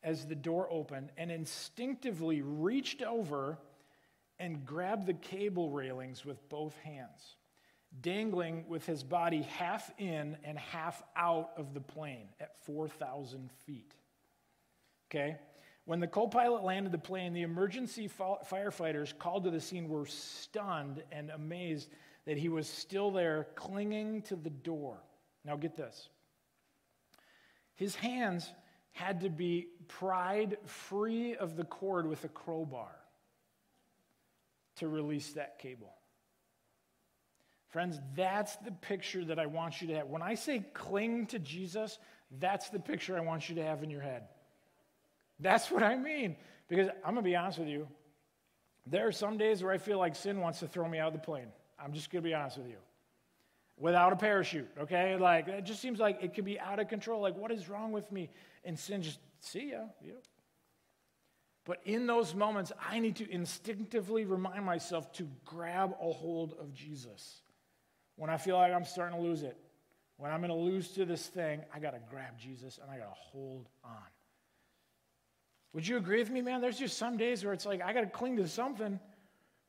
as 0.03 0.27
the 0.27 0.35
door 0.35 0.67
opened 0.69 1.11
and 1.17 1.31
instinctively 1.31 2.43
reached 2.43 3.03
over 3.03 3.57
and 4.41 4.67
grabbed 4.67 5.07
the 5.07 5.15
cable 5.15 5.71
railings 5.71 6.25
with 6.25 6.49
both 6.49 6.77
hands 6.79 7.37
dangling 8.01 8.65
with 8.69 8.87
his 8.87 9.03
body 9.03 9.43
half 9.43 9.91
in 9.99 10.37
and 10.45 10.59
half 10.59 11.03
out 11.17 11.51
of 11.57 11.75
the 11.75 11.81
plane 11.81 12.29
at 12.41 12.57
4,000 12.65 13.51
feet. 13.67 13.95
Okay? 15.11 15.37
When 15.85 16.01
the 16.01 16.07
co 16.07 16.29
pilot 16.29 16.63
landed 16.63 16.93
the 16.93 16.99
plane, 16.99 17.33
the 17.33 17.43
emergency 17.43 18.09
firefighters 18.09 19.17
called 19.19 19.45
to 19.45 19.51
the 19.51 19.61
scene 19.61 19.89
were 19.89 20.07
stunned 20.07 21.03
and 21.11 21.31
amazed 21.31 21.91
that 22.25 22.39
he 22.39 22.49
was 22.49 22.69
still 22.69 23.11
there, 23.11 23.49
clinging 23.57 24.23
to 24.23 24.37
the 24.37 24.51
door. 24.51 25.03
Now, 25.45 25.57
get 25.57 25.77
this 25.77 26.09
his 27.75 27.95
hands 27.97 28.53
had 28.93 29.23
to 29.23 29.31
be 29.31 29.69
pried 29.89 30.57
free 30.67 31.35
of 31.35 31.57
the 31.57 31.65
cord 31.65 32.07
with 32.07 32.25
a 32.25 32.29
crowbar 32.29 32.95
to 34.77 34.89
release 34.89 35.33
that 35.33 35.59
cable. 35.59 35.93
Friends, 37.73 37.99
that's 38.15 38.55
the 38.57 38.71
picture 38.71 39.25
that 39.25 39.39
I 39.39 39.47
want 39.47 39.83
you 39.83 39.89
to 39.89 39.95
have. 39.95 40.07
When 40.07 40.23
I 40.23 40.35
say 40.35 40.65
cling 40.73 41.27
to 41.27 41.39
Jesus, 41.39 41.99
that's 42.39 42.69
the 42.69 42.79
picture 42.79 43.17
I 43.17 43.21
want 43.21 43.49
you 43.49 43.57
to 43.57 43.65
have 43.65 43.83
in 43.83 43.91
your 43.91 44.03
head. 44.03 44.23
That's 45.41 45.71
what 45.71 45.83
I 45.83 45.97
mean. 45.97 46.37
Because 46.69 46.89
I'm 47.05 47.15
going 47.15 47.25
to 47.25 47.31
be 47.31 47.35
honest 47.35 47.59
with 47.59 47.69
you. 47.69 47.89
There 48.87 49.09
are 49.09 49.13
some 49.13 49.37
days 49.39 49.63
where 49.63 49.73
I 49.73 49.79
feel 49.79 49.99
like 49.99 50.15
sin 50.17 50.41
wants 50.41 50.61
to 50.61 50.69
throw 50.69 50.89
me 50.89 50.99
out 50.99 51.09
of 51.09 51.13
the 51.15 51.19
plane. 51.19 51.49
I'm 51.83 51.93
just 51.93 52.11
going 52.11 52.23
to 52.23 52.29
be 52.29 52.35
honest 52.35 52.59
with 52.59 52.69
you. 52.69 52.77
without 53.79 54.13
a 54.13 54.17
parachute, 54.17 54.69
okay? 54.79 55.17
Like, 55.17 55.49
it 55.49 55.65
just 55.65 55.81
seems 55.81 55.99
like 55.99 56.23
it 56.23 56.35
could 56.35 56.45
be 56.45 56.59
out 56.59 56.79
of 56.79 56.89
control. 56.89 57.21
Like, 57.21 57.37
what 57.37 57.51
is 57.51 57.69
wrong 57.69 57.93
with 57.93 58.11
me? 58.13 58.31
And 58.65 58.79
sin 58.79 59.03
just, 59.03 59.19
see 59.41 59.73
ya. 59.73 60.13
But 61.65 61.81
in 61.85 62.07
those 62.07 62.35
moments, 62.35 62.73
I 62.89 63.01
need 63.01 63.17
to 63.17 63.31
instinctively 63.31 64.25
remind 64.25 64.65
myself 64.65 65.13
to 65.15 65.29
grab 65.45 65.97
a 66.01 66.13
hold 66.13 66.55
of 66.61 66.73
Jesus. 66.73 67.42
When 68.23 68.31
I 68.31 68.37
feel 68.37 68.57
like 68.57 68.73
I'm 68.73 68.85
starting 68.85 69.17
to 69.19 69.21
lose 69.21 69.43
it, 69.43 69.57
when 70.17 70.31
I'm 70.31 70.39
going 70.39 70.51
to 70.51 70.55
lose 70.55 70.93
to 70.93 71.05
this 71.05 71.27
thing, 71.27 71.61
I 71.75 71.81
got 71.81 71.91
to 71.91 71.99
grab 72.09 72.39
Jesus 72.39 72.79
and 72.81 72.89
I 72.89 72.97
got 72.97 73.07
to 73.07 73.21
hold 73.21 73.69
on. 73.85 73.99
Would 75.73 75.89
you 75.89 75.97
agree 75.97 76.21
with 76.21 76.31
me, 76.31 76.41
man? 76.41 76.61
There's 76.61 76.79
just 76.79 76.97
some 76.97 77.17
days 77.17 77.45
where 77.45 77.53
it's 77.53 77.67
like 77.67 77.83
I 77.83 77.93
got 77.93 78.03
to 78.03 78.07
cling 78.07 78.37
to 78.37 78.47
something. 78.47 79.01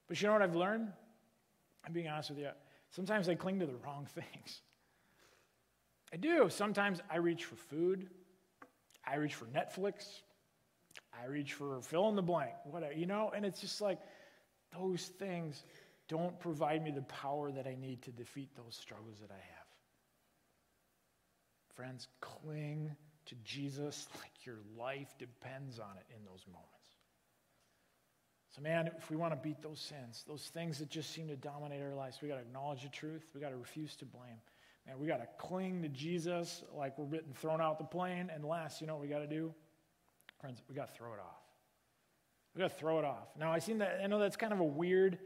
But 0.07 0.21
you 0.21 0.27
know 0.27 0.33
what 0.33 0.43
I've 0.43 0.55
learned? 0.55 0.91
I'm 1.83 1.93
being 1.93 2.07
honest 2.07 2.29
with 2.29 2.37
you. 2.37 2.49
Sometimes 2.91 3.27
I 3.27 3.33
cling 3.33 3.57
to 3.57 3.65
the 3.65 3.75
wrong 3.77 4.05
things. 4.13 4.61
I 6.13 6.17
do. 6.17 6.47
Sometimes 6.47 7.01
I 7.09 7.15
reach 7.15 7.45
for 7.45 7.55
food. 7.55 8.07
I 9.03 9.15
reach 9.15 9.33
for 9.33 9.45
Netflix. 9.45 10.21
I 11.19 11.25
reach 11.25 11.53
for 11.53 11.81
fill 11.81 12.07
in 12.09 12.15
the 12.15 12.21
blank, 12.21 12.53
whatever, 12.65 12.93
you 12.93 13.07
know? 13.07 13.31
And 13.35 13.47
it's 13.47 13.61
just 13.61 13.81
like 13.81 13.97
those 14.77 15.07
things 15.07 15.63
don't 16.09 16.39
provide 16.39 16.83
me 16.83 16.91
the 16.91 17.01
power 17.03 17.51
that 17.51 17.67
I 17.67 17.75
need 17.75 18.01
to 18.03 18.11
defeat 18.11 18.49
those 18.55 18.75
struggles 18.75 19.19
that 19.21 19.31
I 19.31 19.35
have. 19.35 19.67
Friends, 21.75 22.07
cling 22.21 22.95
to 23.25 23.35
Jesus 23.43 24.07
like 24.19 24.45
your 24.45 24.59
life 24.77 25.15
depends 25.17 25.79
on 25.79 25.97
it 25.97 26.15
in 26.15 26.23
those 26.25 26.45
moments. 26.47 26.69
So, 28.55 28.61
man, 28.61 28.91
if 28.97 29.09
we 29.09 29.17
want 29.17 29.33
to 29.33 29.37
beat 29.37 29.63
those 29.63 29.79
sins, 29.79 30.23
those 30.27 30.43
things 30.53 30.77
that 30.77 30.89
just 30.89 31.11
seem 31.11 31.27
to 31.29 31.35
dominate 31.35 31.81
our 31.81 31.95
lives, 31.95 32.19
we 32.21 32.27
got 32.27 32.35
to 32.35 32.41
acknowledge 32.41 32.83
the 32.83 32.89
truth. 32.89 33.23
We 33.33 33.41
got 33.41 33.49
to 33.49 33.57
refuse 33.57 33.95
to 33.97 34.05
blame. 34.05 34.37
Man, 34.85 34.99
we 34.99 35.07
got 35.07 35.17
to 35.17 35.27
cling 35.39 35.81
to 35.81 35.89
Jesus 35.89 36.63
like 36.75 36.97
we're 36.97 37.05
getting 37.05 37.33
thrown 37.33 37.61
out 37.61 37.79
the 37.79 37.85
plane. 37.85 38.29
And 38.33 38.45
last, 38.45 38.79
you 38.79 38.85
know 38.85 38.93
what 38.93 39.01
we 39.01 39.07
got 39.07 39.19
to 39.19 39.27
do? 39.27 39.53
Friends, 40.39 40.61
we 40.69 40.75
got 40.75 40.89
to 40.89 40.93
throw 40.93 41.13
it 41.13 41.19
off. 41.19 41.41
We 42.53 42.59
got 42.59 42.69
to 42.69 42.75
throw 42.75 42.99
it 42.99 43.05
off. 43.05 43.29
Now, 43.39 43.51
I 43.51 43.57
seen 43.57 43.79
that. 43.79 44.01
I 44.03 44.07
know 44.07 44.19
that's 44.19 44.35
kind 44.35 44.53
of 44.53 44.59
a 44.59 44.65
weird 44.65 45.17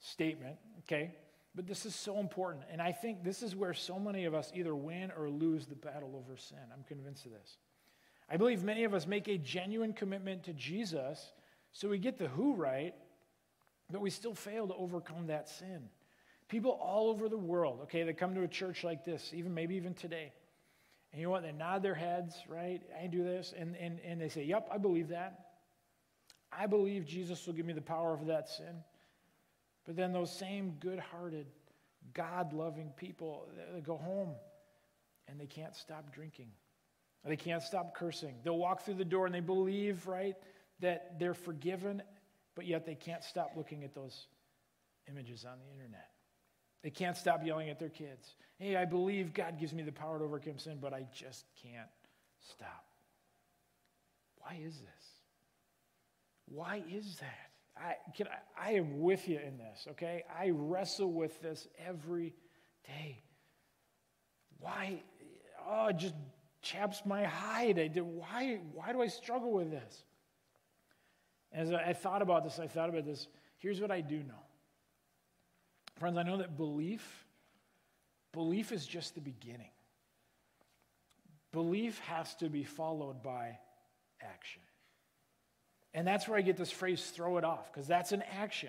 statement, 0.00 0.56
okay? 0.80 1.14
But 1.54 1.66
this 1.66 1.86
is 1.86 1.94
so 1.94 2.18
important. 2.18 2.64
And 2.70 2.82
I 2.82 2.92
think 2.92 3.24
this 3.24 3.42
is 3.42 3.56
where 3.56 3.72
so 3.72 3.98
many 3.98 4.24
of 4.24 4.34
us 4.34 4.52
either 4.54 4.74
win 4.74 5.10
or 5.16 5.30
lose 5.30 5.66
the 5.66 5.74
battle 5.74 6.14
over 6.16 6.36
sin. 6.36 6.58
I'm 6.72 6.84
convinced 6.84 7.26
of 7.26 7.32
this. 7.32 7.56
I 8.28 8.36
believe 8.36 8.62
many 8.62 8.84
of 8.84 8.92
us 8.92 9.06
make 9.06 9.28
a 9.28 9.38
genuine 9.38 9.92
commitment 9.92 10.44
to 10.44 10.52
Jesus, 10.52 11.32
so 11.72 11.88
we 11.88 11.98
get 11.98 12.18
the 12.18 12.28
who 12.28 12.54
right, 12.54 12.94
but 13.90 14.00
we 14.00 14.10
still 14.10 14.34
fail 14.34 14.66
to 14.66 14.74
overcome 14.74 15.28
that 15.28 15.48
sin. 15.48 15.88
People 16.48 16.72
all 16.72 17.08
over 17.08 17.28
the 17.28 17.38
world, 17.38 17.80
okay, 17.84 18.02
they 18.02 18.12
come 18.12 18.34
to 18.34 18.42
a 18.42 18.48
church 18.48 18.84
like 18.84 19.04
this, 19.04 19.32
even 19.34 19.54
maybe 19.54 19.76
even 19.76 19.94
today. 19.94 20.32
And 21.12 21.20
you 21.20 21.26
know 21.26 21.30
what? 21.30 21.42
They 21.42 21.52
nod 21.52 21.82
their 21.82 21.94
heads, 21.94 22.36
right? 22.48 22.82
I 23.00 23.06
do 23.06 23.24
this. 23.24 23.54
And, 23.56 23.76
and, 23.76 24.00
and 24.04 24.20
they 24.20 24.28
say, 24.28 24.44
Yep, 24.44 24.68
I 24.70 24.78
believe 24.78 25.08
that. 25.08 25.46
I 26.52 26.66
believe 26.66 27.06
Jesus 27.06 27.46
will 27.46 27.54
give 27.54 27.66
me 27.66 27.72
the 27.72 27.80
power 27.80 28.12
of 28.12 28.26
that 28.26 28.48
sin. 28.48 28.82
But 29.86 29.96
then 29.96 30.12
those 30.12 30.32
same 30.32 30.76
good 30.80 30.98
hearted, 30.98 31.46
God 32.12 32.52
loving 32.52 32.90
people, 32.96 33.46
they 33.74 33.80
go 33.80 33.96
home 33.96 34.34
and 35.28 35.40
they 35.40 35.46
can't 35.46 35.74
stop 35.74 36.12
drinking. 36.12 36.48
They 37.24 37.36
can't 37.36 37.62
stop 37.62 37.94
cursing. 37.94 38.36
They'll 38.44 38.58
walk 38.58 38.82
through 38.82 38.94
the 38.94 39.04
door 39.04 39.26
and 39.26 39.34
they 39.34 39.40
believe, 39.40 40.06
right, 40.06 40.36
that 40.80 41.18
they're 41.18 41.34
forgiven, 41.34 42.02
but 42.54 42.66
yet 42.66 42.86
they 42.86 42.94
can't 42.94 43.24
stop 43.24 43.52
looking 43.56 43.82
at 43.82 43.94
those 43.94 44.26
images 45.08 45.44
on 45.44 45.58
the 45.58 45.72
internet. 45.72 46.10
They 46.82 46.90
can't 46.90 47.16
stop 47.16 47.44
yelling 47.44 47.68
at 47.68 47.80
their 47.80 47.88
kids. 47.88 48.36
Hey, 48.58 48.76
I 48.76 48.84
believe 48.84 49.34
God 49.34 49.58
gives 49.58 49.72
me 49.72 49.82
the 49.82 49.90
power 49.90 50.18
to 50.18 50.24
overcome 50.24 50.58
sin, 50.58 50.78
but 50.80 50.92
I 50.94 51.04
just 51.12 51.44
can't 51.60 51.88
stop. 52.40 52.84
Why 54.38 54.60
is 54.64 54.74
this? 54.78 55.06
Why 56.46 56.84
is 56.88 57.16
that? 57.16 57.50
I, 57.78 57.94
can, 58.16 58.26
I, 58.28 58.70
I 58.70 58.72
am 58.72 59.00
with 59.00 59.28
you 59.28 59.38
in 59.38 59.58
this, 59.58 59.86
okay? 59.90 60.24
I 60.38 60.50
wrestle 60.50 61.12
with 61.12 61.40
this 61.42 61.68
every 61.86 62.34
day. 62.86 63.22
Why? 64.58 65.02
Oh, 65.68 65.88
it 65.88 65.98
just 65.98 66.14
chaps 66.62 67.02
my 67.04 67.24
hide. 67.24 67.78
I 67.78 67.88
did, 67.88 68.02
why, 68.02 68.60
why 68.72 68.92
do 68.92 69.02
I 69.02 69.08
struggle 69.08 69.52
with 69.52 69.70
this? 69.70 70.04
As 71.52 71.72
I, 71.72 71.88
I 71.88 71.92
thought 71.92 72.22
about 72.22 72.44
this, 72.44 72.58
I 72.58 72.66
thought 72.66 72.88
about 72.88 73.04
this. 73.04 73.28
Here's 73.58 73.80
what 73.80 73.90
I 73.90 74.00
do 74.00 74.18
know. 74.18 74.42
Friends, 75.98 76.18
I 76.18 76.22
know 76.22 76.38
that 76.38 76.56
belief, 76.56 77.26
belief 78.32 78.72
is 78.72 78.86
just 78.86 79.14
the 79.14 79.20
beginning. 79.20 79.70
Belief 81.52 81.98
has 82.00 82.34
to 82.36 82.50
be 82.50 82.64
followed 82.64 83.22
by 83.22 83.58
action. 84.20 84.62
And 85.96 86.06
that's 86.06 86.28
where 86.28 86.36
I 86.36 86.42
get 86.42 86.58
this 86.58 86.70
phrase, 86.70 87.10
throw 87.14 87.38
it 87.38 87.44
off, 87.44 87.72
because 87.72 87.88
that's 87.88 88.12
an 88.12 88.22
action. 88.38 88.68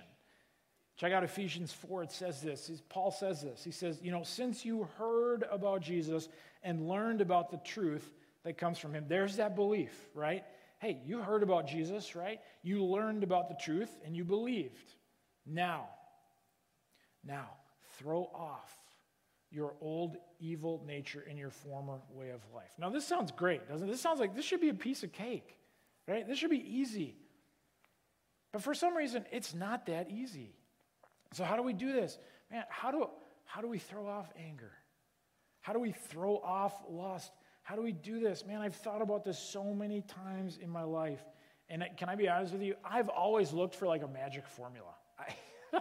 Check 0.95 1.11
out 1.11 1.25
Ephesians 1.25 1.73
4, 1.73 2.03
it 2.03 2.11
says 2.13 2.41
this. 2.41 2.71
Paul 2.87 3.11
says 3.11 3.41
this. 3.41 3.63
He 3.65 3.71
says, 3.71 3.99
You 4.01 4.11
know, 4.11 4.23
since 4.23 4.63
you 4.63 4.87
heard 4.97 5.45
about 5.51 5.81
Jesus 5.81 6.29
and 6.63 6.87
learned 6.87 7.19
about 7.19 7.51
the 7.51 7.57
truth 7.57 8.09
that 8.45 8.57
comes 8.57 8.79
from 8.79 8.93
him, 8.93 9.05
there's 9.09 9.35
that 9.35 9.57
belief, 9.57 9.91
right? 10.15 10.45
Hey, 10.79 11.01
you 11.05 11.19
heard 11.21 11.43
about 11.43 11.67
Jesus, 11.67 12.15
right? 12.15 12.39
You 12.63 12.85
learned 12.85 13.23
about 13.23 13.49
the 13.49 13.55
truth 13.61 13.93
and 14.05 14.15
you 14.15 14.23
believed. 14.23 14.93
Now, 15.45 15.89
now, 17.25 17.49
throw 17.97 18.29
off 18.33 18.73
your 19.51 19.73
old 19.81 20.15
evil 20.39 20.81
nature 20.87 21.25
and 21.29 21.37
your 21.37 21.49
former 21.49 21.99
way 22.09 22.29
of 22.29 22.39
life. 22.55 22.71
Now, 22.79 22.89
this 22.89 23.05
sounds 23.05 23.31
great, 23.31 23.67
doesn't 23.67 23.85
it? 23.85 23.91
This 23.91 24.01
sounds 24.01 24.21
like 24.21 24.33
this 24.33 24.45
should 24.45 24.61
be 24.61 24.69
a 24.69 24.73
piece 24.73 25.03
of 25.03 25.11
cake. 25.11 25.57
Right? 26.07 26.27
This 26.27 26.37
should 26.37 26.49
be 26.49 26.79
easy. 26.79 27.15
But 28.51 28.63
for 28.63 28.73
some 28.73 28.95
reason, 28.95 29.25
it's 29.31 29.53
not 29.53 29.85
that 29.87 30.09
easy. 30.09 30.55
So, 31.33 31.43
how 31.43 31.57
do 31.57 31.63
we 31.63 31.73
do 31.73 31.91
this? 31.91 32.17
Man, 32.49 32.63
how 32.69 32.91
do, 32.91 33.07
how 33.45 33.61
do 33.61 33.67
we 33.67 33.77
throw 33.77 34.07
off 34.07 34.31
anger? 34.37 34.71
How 35.61 35.73
do 35.73 35.79
we 35.79 35.91
throw 35.91 36.37
off 36.37 36.73
lust? 36.89 37.31
How 37.63 37.75
do 37.75 37.81
we 37.81 37.91
do 37.91 38.21
this? 38.21 38.45
Man, 38.45 38.61
I've 38.61 38.75
thought 38.75 39.01
about 39.01 39.25
this 39.25 39.37
so 39.37 39.73
many 39.73 40.01
times 40.01 40.57
in 40.61 40.69
my 40.69 40.83
life. 40.83 41.19
And 41.69 41.83
can 41.97 42.07
I 42.07 42.15
be 42.15 42.29
honest 42.29 42.53
with 42.53 42.61
you? 42.61 42.75
I've 42.85 43.09
always 43.09 43.51
looked 43.51 43.75
for 43.75 43.87
like 43.87 44.03
a 44.03 44.07
magic 44.07 44.47
formula. 44.47 44.93
I, 45.19 45.35
I 45.73 45.79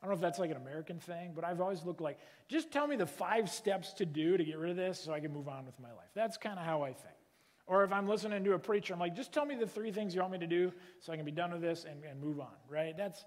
don't 0.00 0.10
know 0.10 0.12
if 0.12 0.20
that's 0.20 0.38
like 0.38 0.52
an 0.52 0.56
American 0.56 1.00
thing, 1.00 1.32
but 1.34 1.44
I've 1.44 1.60
always 1.60 1.82
looked 1.84 2.00
like, 2.00 2.18
just 2.46 2.70
tell 2.70 2.86
me 2.86 2.94
the 2.94 3.06
five 3.06 3.50
steps 3.50 3.94
to 3.94 4.06
do 4.06 4.36
to 4.36 4.44
get 4.44 4.56
rid 4.58 4.70
of 4.70 4.76
this 4.76 5.00
so 5.00 5.12
I 5.12 5.18
can 5.18 5.32
move 5.32 5.48
on 5.48 5.66
with 5.66 5.80
my 5.80 5.88
life. 5.88 6.10
That's 6.14 6.36
kind 6.36 6.56
of 6.56 6.64
how 6.64 6.82
I 6.82 6.92
think. 6.92 7.16
Or 7.66 7.82
if 7.84 7.92
I'm 7.92 8.06
listening 8.06 8.44
to 8.44 8.52
a 8.52 8.58
preacher, 8.58 8.92
I'm 8.92 9.00
like, 9.00 9.16
just 9.16 9.32
tell 9.32 9.46
me 9.46 9.54
the 9.54 9.66
three 9.66 9.90
things 9.90 10.14
you 10.14 10.20
want 10.20 10.32
me 10.32 10.38
to 10.38 10.46
do 10.46 10.72
so 11.00 11.12
I 11.12 11.16
can 11.16 11.24
be 11.24 11.32
done 11.32 11.52
with 11.52 11.62
this 11.62 11.86
and, 11.88 12.04
and 12.04 12.20
move 12.20 12.40
on, 12.40 12.52
right? 12.68 12.94
That's, 12.96 13.24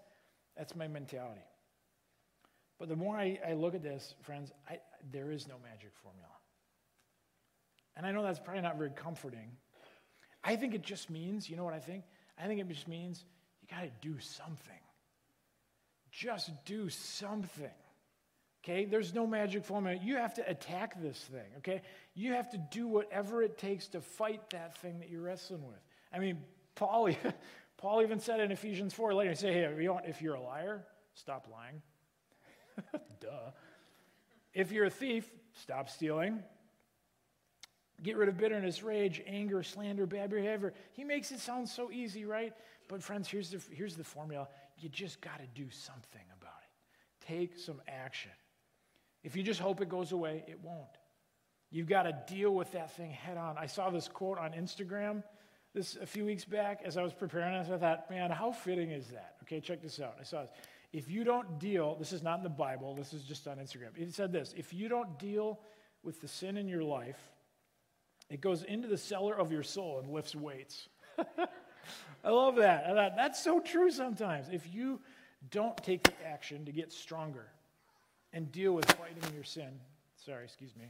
that's 0.55 0.75
my 0.75 0.87
mentality. 0.87 1.41
But 2.79 2.89
the 2.89 2.95
more 2.95 3.17
I, 3.17 3.39
I 3.47 3.53
look 3.53 3.73
at 3.73 3.81
this, 3.81 4.13
friends, 4.21 4.51
I, 4.69 4.79
there 5.11 5.31
is 5.31 5.47
no 5.47 5.55
magic 5.63 5.91
formula. 6.03 6.29
And 7.95 8.05
I 8.05 8.11
know 8.11 8.21
that's 8.21 8.39
probably 8.39 8.61
not 8.61 8.77
very 8.77 8.91
comforting. 8.91 9.51
I 10.43 10.55
think 10.55 10.75
it 10.75 10.83
just 10.83 11.09
means, 11.09 11.49
you 11.49 11.55
know 11.55 11.63
what 11.63 11.73
I 11.73 11.79
think? 11.79 12.03
I 12.37 12.45
think 12.45 12.61
it 12.61 12.67
just 12.67 12.87
means 12.87 13.25
you 13.61 13.75
got 13.75 13.81
to 13.81 13.91
do 14.01 14.19
something. 14.19 14.75
Just 16.11 16.51
do 16.65 16.89
something. 16.89 17.71
Okay? 18.63 18.85
There's 18.85 19.13
no 19.13 19.25
magic 19.25 19.63
formula. 19.63 19.99
You 20.01 20.17
have 20.17 20.33
to 20.35 20.49
attack 20.49 21.01
this 21.01 21.17
thing, 21.17 21.47
okay? 21.59 21.81
You 22.15 22.33
have 22.33 22.49
to 22.51 22.57
do 22.57 22.87
whatever 22.87 23.43
it 23.43 23.57
takes 23.57 23.87
to 23.89 24.01
fight 24.01 24.49
that 24.51 24.77
thing 24.77 24.99
that 24.99 25.09
you're 25.09 25.21
wrestling 25.21 25.65
with. 25.65 25.79
I 26.13 26.19
mean, 26.19 26.39
Paul, 26.75 27.09
Paul 27.77 28.01
even 28.01 28.19
said 28.19 28.39
in 28.39 28.51
Ephesians 28.51 28.93
4 28.93 29.13
later, 29.13 29.31
he 29.31 29.35
said, 29.35 29.53
hey, 29.53 29.63
if 30.05 30.21
you're 30.21 30.35
a 30.35 30.41
liar, 30.41 30.83
stop 31.13 31.47
lying. 31.51 31.81
Duh. 33.19 33.51
If 34.53 34.71
you're 34.71 34.85
a 34.85 34.89
thief, 34.89 35.29
stop 35.53 35.89
stealing. 35.89 36.43
Get 38.03 38.17
rid 38.17 38.29
of 38.29 38.37
bitterness, 38.37 38.83
rage, 38.83 39.23
anger, 39.25 39.63
slander, 39.63 40.05
bad 40.05 40.29
behavior. 40.29 40.73
He 40.91 41.03
makes 41.03 41.31
it 41.31 41.39
sound 41.39 41.67
so 41.67 41.91
easy, 41.91 42.25
right? 42.25 42.53
But, 42.87 43.01
friends, 43.01 43.27
here's 43.27 43.49
the, 43.49 43.61
here's 43.71 43.95
the 43.95 44.03
formula. 44.03 44.47
You 44.77 44.89
just 44.89 45.19
got 45.19 45.39
to 45.39 45.47
do 45.55 45.69
something 45.71 46.21
about 46.39 46.59
it. 46.61 47.25
Take 47.25 47.57
some 47.57 47.81
action. 47.87 48.31
If 49.23 49.35
you 49.35 49.43
just 49.43 49.59
hope 49.59 49.81
it 49.81 49.89
goes 49.89 50.11
away, 50.11 50.43
it 50.47 50.59
won't. 50.63 50.87
You've 51.69 51.87
got 51.87 52.03
to 52.03 52.17
deal 52.33 52.53
with 52.53 52.71
that 52.71 52.95
thing 52.95 53.11
head 53.11 53.37
on. 53.37 53.57
I 53.57 53.65
saw 53.65 53.89
this 53.89 54.07
quote 54.07 54.37
on 54.37 54.51
Instagram 54.51 55.23
this 55.73 55.95
a 56.01 56.05
few 56.05 56.25
weeks 56.25 56.45
back 56.45 56.81
as 56.83 56.97
I 56.97 57.03
was 57.03 57.13
preparing 57.13 57.61
this. 57.61 57.69
I 57.69 57.77
thought, 57.77 58.09
man, 58.09 58.31
how 58.31 58.51
fitting 58.51 58.91
is 58.91 59.07
that? 59.07 59.35
Okay, 59.43 59.59
check 59.59 59.81
this 59.81 59.99
out. 59.99 60.15
I 60.19 60.23
saw 60.23 60.41
this. 60.41 60.51
If 60.93 61.09
you 61.09 61.23
don't 61.23 61.59
deal, 61.59 61.95
this 61.95 62.13
is 62.13 62.23
not 62.23 62.37
in 62.37 62.43
the 62.43 62.49
Bible, 62.49 62.95
this 62.95 63.13
is 63.13 63.23
just 63.23 63.47
on 63.47 63.57
Instagram. 63.57 63.89
It 63.95 64.13
said 64.13 64.31
this 64.31 64.53
if 64.57 64.73
you 64.73 64.87
don't 64.87 65.19
deal 65.19 65.59
with 66.03 66.21
the 66.21 66.27
sin 66.27 66.57
in 66.57 66.67
your 66.67 66.83
life, 66.83 67.19
it 68.29 68.41
goes 68.41 68.63
into 68.63 68.87
the 68.87 68.97
cellar 68.97 69.35
of 69.35 69.51
your 69.51 69.63
soul 69.63 69.99
and 69.99 70.11
lifts 70.11 70.35
weights. 70.35 70.87
I 72.23 72.29
love 72.29 72.55
that. 72.57 72.85
I 72.87 72.93
thought, 72.93 73.15
that's 73.15 73.43
so 73.43 73.59
true 73.59 73.91
sometimes. 73.91 74.47
If 74.51 74.73
you 74.73 74.99
don't 75.51 75.77
take 75.77 76.03
the 76.03 76.13
action 76.25 76.65
to 76.65 76.71
get 76.71 76.91
stronger, 76.91 77.47
and 78.37 78.51
deal 78.51 78.71
with 78.73 78.85
fighting 78.91 79.33
your 79.33 79.43
sin, 79.43 79.79
sorry, 80.15 80.43
excuse 80.43 80.75
me, 80.75 80.85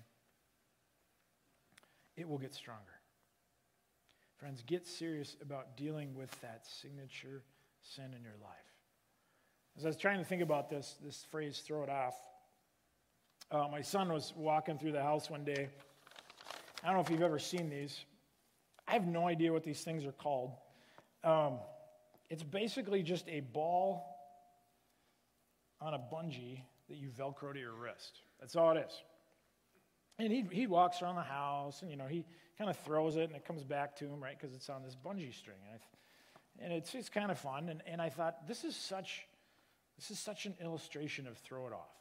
it 2.17 2.27
will 2.27 2.38
get 2.38 2.53
stronger. 2.53 2.81
Friends, 4.38 4.62
get 4.67 4.86
serious 4.86 5.38
about 5.41 5.77
dealing 5.77 6.13
with 6.13 6.29
that 6.41 6.67
signature 6.67 7.43
sin 7.81 8.13
in 8.13 8.21
your 8.21 8.36
life. 8.41 8.51
As 9.77 9.86
I 9.86 9.88
was 9.88 9.95
trying 9.95 10.19
to 10.19 10.25
think 10.25 10.41
about 10.41 10.69
this, 10.69 10.97
this 11.01 11.25
phrase, 11.31 11.63
throw 11.65 11.83
it 11.83 11.89
off, 11.89 12.15
uh, 13.49 13.69
my 13.71 13.81
son 13.81 14.12
was 14.12 14.33
walking 14.36 14.77
through 14.77 14.91
the 14.91 15.01
house 15.01 15.29
one 15.29 15.45
day. 15.45 15.69
I 16.83 16.88
don't 16.88 16.97
know 16.97 17.01
if 17.01 17.10
you've 17.10 17.21
ever 17.21 17.39
seen 17.39 17.69
these. 17.69 18.03
I 18.89 18.91
have 18.91 19.07
no 19.07 19.25
idea 19.25 19.53
what 19.53 19.63
these 19.63 19.86
things 19.86 20.05
are 20.05 20.12
called. 20.12 20.51
Um, 21.23 21.60
it's 22.29 22.43
basically 22.43 23.03
just 23.03 23.25
a 23.29 23.39
ball 23.39 24.03
on 25.79 25.93
a 25.93 25.97
bungee 25.97 26.63
that 26.89 26.97
you 26.97 27.10
velcro 27.10 27.54
to 27.54 27.60
your 27.60 27.73
wrist. 27.73 28.21
That's 28.39 28.56
all 28.56 28.71
it 28.71 28.86
is. 28.88 29.02
And 30.19 30.32
he, 30.32 30.45
he 30.52 30.67
walks 30.67 31.02
around 31.02 31.15
the 31.15 31.21
house 31.21 31.82
and, 31.82 31.91
you 31.91 31.97
know, 31.97 32.08
he 32.08 32.26
kind 32.58 32.69
of 32.69 32.78
throws 32.80 33.15
it 33.17 33.23
and 33.23 33.36
it 33.36 33.45
comes 33.45 33.63
back 33.63 33.95
to 33.97 34.06
him, 34.06 34.21
right, 34.21 34.38
because 34.39 34.56
it's 34.56 34.69
on 34.69 34.84
this 34.84 34.95
bungee 34.95 35.34
string. 35.34 35.58
And, 35.71 35.80
I, 35.80 36.65
and 36.65 36.73
it's, 36.73 36.95
it's 36.95 37.10
kind 37.10 37.30
of 37.30 37.38
fun. 37.38 37.69
And, 37.69 37.84
and 37.86 38.02
I 38.02 38.10
thought, 38.10 38.47
this 38.47 38.63
is, 38.63 38.76
such, 38.76 39.28
this 39.97 40.10
is 40.10 40.17
such 40.17 40.45
an 40.45 40.56
illustration 40.62 41.28
of 41.28 41.38
throw 41.38 41.67
it 41.67 41.73
off. 41.73 41.93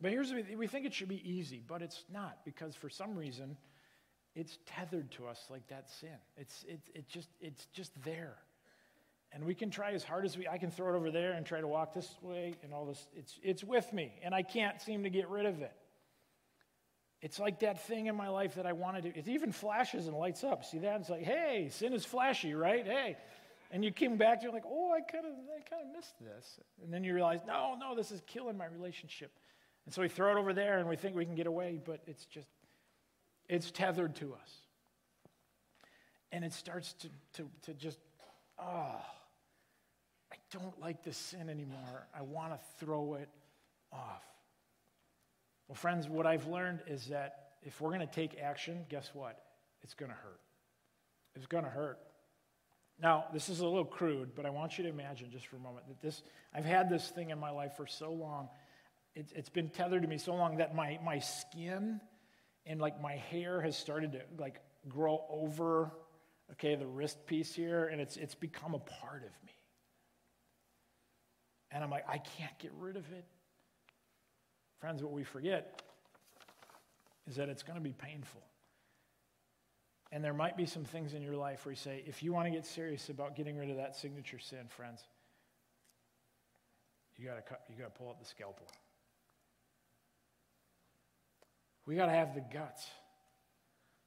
But 0.00 0.10
here's 0.10 0.32
we 0.32 0.66
think 0.66 0.86
it 0.86 0.92
should 0.92 1.08
be 1.08 1.22
easy, 1.28 1.62
but 1.66 1.80
it's 1.80 2.04
not 2.12 2.44
because 2.44 2.74
for 2.74 2.88
some 2.88 3.16
reason 3.16 3.56
it's 4.34 4.58
tethered 4.66 5.10
to 5.12 5.26
us 5.26 5.44
like 5.50 5.66
that 5.68 5.88
sin. 5.88 6.16
It's, 6.36 6.64
it, 6.68 6.80
it 6.94 7.08
just, 7.08 7.28
it's 7.40 7.66
just 7.66 7.92
there. 8.04 8.34
And 9.34 9.44
we 9.44 9.54
can 9.54 9.68
try 9.68 9.92
as 9.92 10.04
hard 10.04 10.24
as 10.24 10.38
we 10.38 10.46
I 10.46 10.58
can 10.58 10.70
throw 10.70 10.94
it 10.94 10.96
over 10.96 11.10
there 11.10 11.32
and 11.32 11.44
try 11.44 11.60
to 11.60 11.66
walk 11.66 11.92
this 11.92 12.08
way 12.22 12.54
and 12.62 12.72
all 12.72 12.86
this. 12.86 13.04
It's, 13.16 13.38
it's 13.42 13.64
with 13.64 13.92
me, 13.92 14.12
and 14.22 14.32
I 14.32 14.42
can't 14.42 14.80
seem 14.80 15.02
to 15.02 15.10
get 15.10 15.28
rid 15.28 15.44
of 15.44 15.60
it. 15.60 15.72
It's 17.20 17.40
like 17.40 17.60
that 17.60 17.84
thing 17.86 18.06
in 18.06 18.14
my 18.14 18.28
life 18.28 18.54
that 18.56 18.66
I 18.66 18.72
wanted 18.72 19.02
to. 19.04 19.18
It 19.18 19.26
even 19.26 19.50
flashes 19.50 20.06
and 20.06 20.16
lights 20.16 20.44
up. 20.44 20.64
See 20.64 20.78
that? 20.80 21.00
It's 21.00 21.10
like, 21.10 21.24
hey, 21.24 21.68
sin 21.72 21.92
is 21.92 22.04
flashy, 22.04 22.54
right? 22.54 22.86
Hey. 22.86 23.16
And 23.72 23.84
you 23.84 23.90
came 23.90 24.16
back, 24.16 24.42
you're 24.42 24.52
like, 24.52 24.64
oh, 24.66 24.92
I 24.92 25.00
kind 25.00 25.24
of 25.26 25.32
I 25.32 25.68
kind 25.68 25.82
of 25.82 25.96
missed 25.96 26.14
this. 26.20 26.60
And 26.84 26.92
then 26.92 27.02
you 27.02 27.12
realize, 27.12 27.40
no, 27.44 27.76
no, 27.80 27.96
this 27.96 28.12
is 28.12 28.22
killing 28.26 28.56
my 28.56 28.66
relationship. 28.66 29.32
And 29.84 29.92
so 29.92 30.02
we 30.02 30.08
throw 30.08 30.36
it 30.36 30.38
over 30.38 30.52
there 30.52 30.78
and 30.78 30.88
we 30.88 30.96
think 30.96 31.16
we 31.16 31.24
can 31.24 31.34
get 31.34 31.46
away, 31.46 31.80
but 31.84 32.00
it's 32.06 32.24
just, 32.26 32.48
it's 33.48 33.70
tethered 33.70 34.14
to 34.16 34.34
us. 34.34 34.50
And 36.30 36.44
it 36.44 36.52
starts 36.52 36.92
to, 36.94 37.08
to, 37.34 37.50
to 37.62 37.74
just, 37.74 37.98
oh, 38.58 39.00
I 40.34 40.36
don't 40.50 40.80
like 40.80 41.04
this 41.04 41.16
sin 41.16 41.48
anymore. 41.48 42.08
I 42.12 42.22
want 42.22 42.52
to 42.52 42.58
throw 42.84 43.14
it 43.14 43.28
off. 43.92 44.24
Well, 45.68 45.76
friends, 45.76 46.08
what 46.08 46.26
I've 46.26 46.48
learned 46.48 46.80
is 46.88 47.06
that 47.06 47.50
if 47.62 47.80
we're 47.80 47.90
going 47.90 48.00
to 48.00 48.12
take 48.12 48.36
action, 48.40 48.84
guess 48.88 49.10
what? 49.14 49.40
It's 49.82 49.94
going 49.94 50.10
to 50.10 50.16
hurt. 50.16 50.40
It's 51.36 51.46
going 51.46 51.62
to 51.62 51.70
hurt. 51.70 51.98
Now, 53.00 53.26
this 53.32 53.48
is 53.48 53.60
a 53.60 53.64
little 53.64 53.84
crude, 53.84 54.34
but 54.34 54.44
I 54.44 54.50
want 54.50 54.76
you 54.76 54.84
to 54.84 54.90
imagine 54.90 55.30
just 55.30 55.46
for 55.46 55.54
a 55.56 55.60
moment 55.60 55.86
that 55.86 56.00
this, 56.02 56.22
I've 56.52 56.64
had 56.64 56.90
this 56.90 57.08
thing 57.08 57.30
in 57.30 57.38
my 57.38 57.50
life 57.50 57.76
for 57.76 57.86
so 57.86 58.12
long. 58.12 58.48
It, 59.14 59.32
it's 59.36 59.48
been 59.48 59.68
tethered 59.68 60.02
to 60.02 60.08
me 60.08 60.18
so 60.18 60.34
long 60.34 60.56
that 60.56 60.74
my, 60.74 60.98
my 61.04 61.20
skin 61.20 62.00
and 62.66 62.80
like 62.80 63.00
my 63.00 63.14
hair 63.14 63.60
has 63.60 63.76
started 63.76 64.12
to 64.12 64.20
like 64.38 64.60
grow 64.88 65.24
over, 65.30 65.92
okay, 66.52 66.74
the 66.74 66.86
wrist 66.86 67.24
piece 67.26 67.54
here, 67.54 67.86
and 67.86 68.00
it's, 68.00 68.16
it's 68.16 68.34
become 68.34 68.74
a 68.74 68.80
part 68.80 69.22
of 69.22 69.30
me. 69.46 69.52
And 71.74 71.82
I'm 71.82 71.90
like, 71.90 72.08
I 72.08 72.18
can't 72.18 72.56
get 72.60 72.70
rid 72.78 72.96
of 72.96 73.10
it. 73.12 73.24
Friends, 74.78 75.02
what 75.02 75.12
we 75.12 75.24
forget 75.24 75.82
is 77.28 77.36
that 77.36 77.48
it's 77.48 77.64
going 77.64 77.76
to 77.76 77.82
be 77.82 77.92
painful. 77.92 78.40
And 80.12 80.22
there 80.22 80.32
might 80.32 80.56
be 80.56 80.66
some 80.66 80.84
things 80.84 81.14
in 81.14 81.22
your 81.22 81.34
life 81.34 81.66
where 81.66 81.72
you 81.72 81.76
say, 81.76 82.04
if 82.06 82.22
you 82.22 82.32
want 82.32 82.46
to 82.46 82.52
get 82.52 82.64
serious 82.64 83.08
about 83.08 83.34
getting 83.34 83.56
rid 83.56 83.70
of 83.70 83.76
that 83.78 83.96
signature 83.96 84.38
sin, 84.38 84.60
friends, 84.68 85.02
you 87.16 87.26
got 87.26 87.34
to 87.34 87.42
cut, 87.42 87.62
you 87.68 87.74
got 87.76 87.92
to 87.92 87.98
pull 87.98 88.08
out 88.08 88.20
the 88.20 88.26
scalpel. 88.26 88.66
We 91.86 91.96
got 91.96 92.06
to 92.06 92.12
have 92.12 92.34
the 92.34 92.44
guts 92.52 92.86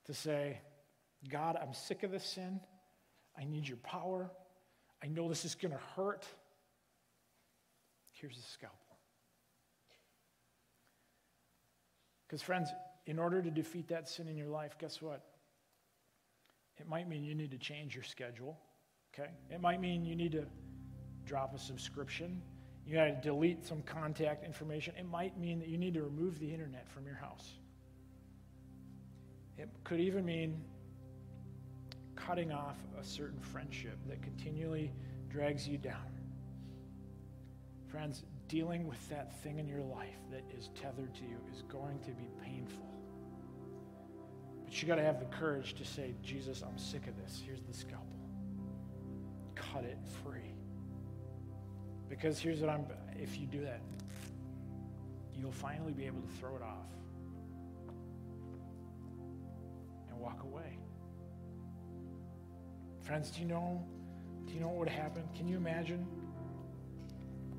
to 0.05 0.13
say, 0.13 0.61
God, 1.27 1.57
I'm 1.61 1.73
sick 1.73 2.03
of 2.03 2.11
this 2.11 2.23
sin. 2.23 2.61
I 3.37 3.43
need 3.43 3.67
your 3.67 3.77
power. 3.77 4.31
I 5.03 5.07
know 5.07 5.27
this 5.27 5.43
is 5.43 5.55
going 5.55 5.73
to 5.73 5.81
hurt. 5.95 6.25
Here's 8.19 8.35
the 8.35 8.41
scalpel. 8.41 8.97
Because, 12.27 12.41
friends, 12.41 12.69
in 13.05 13.19
order 13.19 13.41
to 13.41 13.51
defeat 13.51 13.87
that 13.89 14.09
sin 14.09 14.27
in 14.27 14.35
your 14.35 14.49
life, 14.49 14.75
guess 14.79 15.01
what? 15.01 15.23
It 16.77 16.87
might 16.87 17.07
mean 17.07 17.23
you 17.23 17.35
need 17.35 17.51
to 17.51 17.57
change 17.57 17.95
your 17.95 18.03
schedule, 18.03 18.57
okay? 19.13 19.29
It 19.49 19.61
might 19.61 19.79
mean 19.79 20.03
you 20.03 20.15
need 20.15 20.33
to 20.33 20.45
drop 21.25 21.55
a 21.55 21.59
subscription. 21.59 22.41
You 22.85 22.95
got 22.95 23.05
to 23.05 23.15
delete 23.21 23.65
some 23.65 23.81
contact 23.83 24.43
information. 24.43 24.93
It 24.97 25.07
might 25.09 25.37
mean 25.37 25.59
that 25.59 25.67
you 25.67 25.77
need 25.77 25.93
to 25.93 26.03
remove 26.03 26.39
the 26.39 26.51
internet 26.51 26.89
from 26.89 27.05
your 27.05 27.15
house. 27.15 27.53
It 29.57 29.69
could 29.83 29.99
even 29.99 30.25
mean 30.25 30.63
cutting 32.15 32.51
off 32.51 32.77
a 32.99 33.03
certain 33.03 33.39
friendship 33.39 33.97
that 34.07 34.21
continually 34.21 34.91
drags 35.29 35.67
you 35.67 35.77
down. 35.77 36.16
Friends, 37.91 38.23
dealing 38.49 38.85
with 38.87 39.09
that 39.09 39.33
thing 39.41 39.59
in 39.59 39.67
your 39.67 39.81
life 39.81 40.19
that 40.31 40.43
is 40.57 40.69
tethered 40.79 41.13
to 41.15 41.21
you 41.21 41.37
is 41.53 41.61
going 41.63 41.99
to 41.99 42.11
be 42.11 42.27
painful. 42.43 42.85
But 44.65 44.81
you 44.81 44.87
got 44.87 44.95
to 44.95 45.03
have 45.03 45.19
the 45.19 45.25
courage 45.25 45.73
to 45.75 45.85
say, 45.85 46.13
Jesus, 46.21 46.61
I'm 46.61 46.77
sick 46.77 47.07
of 47.07 47.15
this. 47.15 47.41
Here's 47.45 47.61
the 47.61 47.73
scalpel. 47.73 48.05
Cut 49.55 49.85
it 49.85 49.97
free. 50.23 50.53
Because 52.09 52.39
here's 52.39 52.59
what 52.59 52.69
I'm, 52.69 52.85
if 53.15 53.39
you 53.39 53.47
do 53.47 53.61
that, 53.61 53.81
you'll 55.33 55.51
finally 55.51 55.93
be 55.93 56.05
able 56.05 56.21
to 56.21 56.27
throw 56.39 56.55
it 56.55 56.61
off 56.61 56.87
and 60.09 60.19
walk 60.19 60.43
away. 60.43 60.77
Friends, 63.01 63.29
do 63.29 63.41
you 63.41 63.47
know, 63.47 63.81
do 64.45 64.53
you 64.53 64.59
know 64.59 64.67
what 64.67 64.77
would 64.77 64.89
happen? 64.89 65.23
Can 65.35 65.47
you 65.47 65.55
imagine 65.55 66.05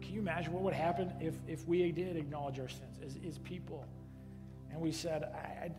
can 0.09 0.15
you 0.15 0.23
imagine 0.23 0.55
what 0.55 0.63
would 0.63 0.73
happen 0.73 1.13
if, 1.21 1.35
if 1.47 1.69
we 1.69 1.93
did 1.93 2.17
acknowledge 2.17 2.59
our 2.59 2.69
sins 2.69 2.99
as, 3.05 3.19
as 3.29 3.37
people 3.37 3.85
and 4.71 4.81
we 4.81 4.91
said, 4.91 5.25
I, 5.35 5.67
I, 5.67 5.71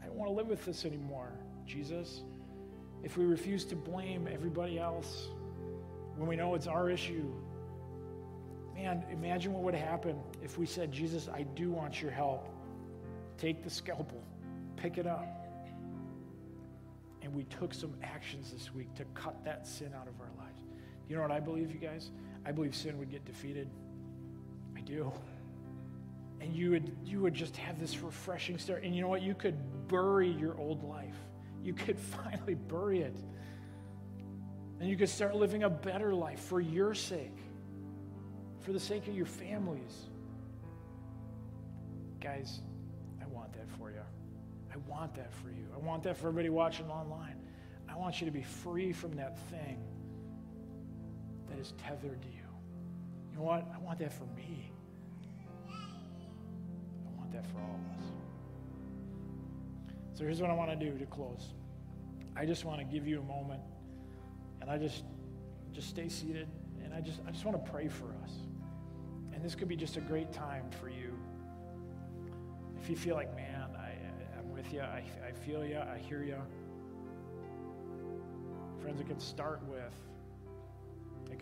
I 0.00 0.06
don't 0.06 0.14
want 0.14 0.30
to 0.30 0.32
live 0.32 0.46
with 0.46 0.64
this 0.64 0.84
anymore, 0.84 1.32
Jesus? 1.66 2.22
If 3.02 3.16
we 3.16 3.24
refuse 3.24 3.64
to 3.64 3.74
blame 3.74 4.28
everybody 4.32 4.78
else 4.78 5.26
when 6.14 6.28
we 6.28 6.36
know 6.36 6.54
it's 6.54 6.68
our 6.68 6.88
issue, 6.88 7.34
man, 8.76 9.02
imagine 9.10 9.52
what 9.52 9.64
would 9.64 9.74
happen 9.74 10.20
if 10.40 10.56
we 10.56 10.64
said, 10.64 10.92
Jesus, 10.92 11.28
I 11.28 11.42
do 11.42 11.72
want 11.72 12.00
your 12.00 12.12
help. 12.12 12.48
Take 13.38 13.64
the 13.64 13.70
scalpel, 13.70 14.22
pick 14.76 14.98
it 14.98 15.06
up. 15.08 15.26
And 17.22 17.34
we 17.34 17.42
took 17.42 17.74
some 17.74 17.94
actions 18.04 18.52
this 18.52 18.72
week 18.72 18.94
to 18.94 19.04
cut 19.14 19.44
that 19.44 19.66
sin 19.66 19.92
out 20.00 20.06
of 20.06 20.20
our 20.20 20.30
lives. 20.38 20.60
You 21.08 21.16
know 21.16 21.22
what 21.22 21.32
I 21.32 21.40
believe, 21.40 21.72
you 21.72 21.80
guys? 21.80 22.12
I 22.48 22.50
believe 22.50 22.74
sin 22.74 22.98
would 22.98 23.10
get 23.10 23.26
defeated. 23.26 23.68
I 24.74 24.80
do. 24.80 25.12
And 26.40 26.56
you 26.56 26.70
would, 26.70 26.96
you 27.04 27.20
would 27.20 27.34
just 27.34 27.54
have 27.58 27.78
this 27.78 27.98
refreshing 27.98 28.56
start. 28.56 28.84
And 28.84 28.96
you 28.96 29.02
know 29.02 29.08
what? 29.08 29.20
You 29.20 29.34
could 29.34 29.56
bury 29.86 30.30
your 30.30 30.58
old 30.58 30.82
life. 30.82 31.16
You 31.62 31.74
could 31.74 31.98
finally 32.24 32.54
bury 32.54 33.02
it. 33.02 33.14
And 34.80 34.88
you 34.88 34.96
could 34.96 35.10
start 35.10 35.36
living 35.36 35.64
a 35.64 35.68
better 35.68 36.14
life 36.14 36.40
for 36.40 36.58
your 36.58 36.94
sake, 36.94 37.36
for 38.60 38.72
the 38.72 38.80
sake 38.80 39.08
of 39.08 39.14
your 39.14 39.26
families. 39.26 40.06
Guys, 42.18 42.60
I 43.20 43.26
want 43.26 43.52
that 43.52 43.68
for 43.76 43.90
you. 43.90 44.00
I 44.72 44.78
want 44.90 45.14
that 45.16 45.34
for 45.34 45.50
you. 45.50 45.66
I 45.74 45.78
want 45.84 46.02
that 46.04 46.16
for 46.16 46.28
everybody 46.28 46.48
watching 46.48 46.88
online. 46.88 47.36
I 47.90 47.96
want 47.96 48.22
you 48.22 48.24
to 48.24 48.32
be 48.32 48.42
free 48.42 48.92
from 48.94 49.12
that 49.16 49.38
thing 49.50 49.82
that 51.58 51.62
is 51.62 51.74
tethered 51.78 52.22
to 52.22 52.28
you. 52.28 52.34
You 53.30 53.38
know 53.38 53.42
what? 53.42 53.66
I 53.74 53.78
want 53.78 53.98
that 53.98 54.12
for 54.12 54.24
me. 54.36 54.70
I 55.68 57.18
want 57.18 57.32
that 57.32 57.44
for 57.46 57.58
all 57.58 57.74
of 57.74 57.98
us. 57.98 58.04
So 60.14 60.24
here's 60.24 60.40
what 60.40 60.50
I 60.50 60.54
want 60.54 60.70
to 60.70 60.76
do 60.76 60.96
to 60.98 61.06
close. 61.06 61.54
I 62.36 62.46
just 62.46 62.64
want 62.64 62.78
to 62.78 62.84
give 62.84 63.06
you 63.06 63.20
a 63.20 63.24
moment, 63.24 63.60
and 64.60 64.70
I 64.70 64.78
just 64.78 65.04
just 65.72 65.88
stay 65.88 66.08
seated, 66.08 66.48
and 66.82 66.94
I 66.94 67.00
just 67.00 67.20
I 67.26 67.30
just 67.30 67.44
want 67.44 67.64
to 67.64 67.70
pray 67.70 67.88
for 67.88 68.14
us. 68.22 68.32
And 69.32 69.44
this 69.44 69.54
could 69.54 69.68
be 69.68 69.76
just 69.76 69.96
a 69.96 70.00
great 70.00 70.32
time 70.32 70.64
for 70.80 70.88
you. 70.88 71.12
If 72.80 72.88
you 72.88 72.96
feel 72.96 73.14
like, 73.14 73.34
man, 73.36 73.68
I, 73.76 73.92
I'm 74.38 74.50
with 74.52 74.72
you, 74.72 74.80
I, 74.80 75.04
I 75.26 75.32
feel 75.32 75.64
you, 75.64 75.78
I 75.78 75.98
hear 75.98 76.22
you. 76.22 76.38
Friends, 78.80 79.00
it 79.00 79.06
can 79.06 79.20
start 79.20 79.60
with 79.68 79.80
it 79.80 80.17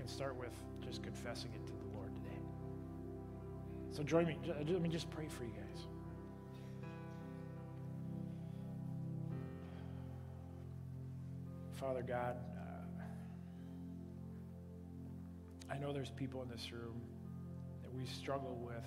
can 0.06 0.14
start 0.14 0.36
with 0.36 0.52
just 0.84 1.02
confessing 1.02 1.50
it 1.52 1.66
to 1.66 1.72
the 1.72 1.96
Lord 1.96 2.14
today. 2.14 2.38
So 3.90 4.04
join 4.04 4.26
me. 4.26 4.38
Let 4.46 4.80
me 4.80 4.88
just 4.88 5.10
pray 5.10 5.26
for 5.26 5.42
you 5.42 5.50
guys. 5.50 5.86
Father 11.72 12.02
God, 12.02 12.36
uh, 12.56 13.02
I 15.72 15.78
know 15.78 15.92
there's 15.92 16.10
people 16.10 16.40
in 16.42 16.48
this 16.48 16.70
room 16.70 17.00
that 17.82 17.92
we 17.92 18.06
struggle 18.06 18.56
with. 18.64 18.84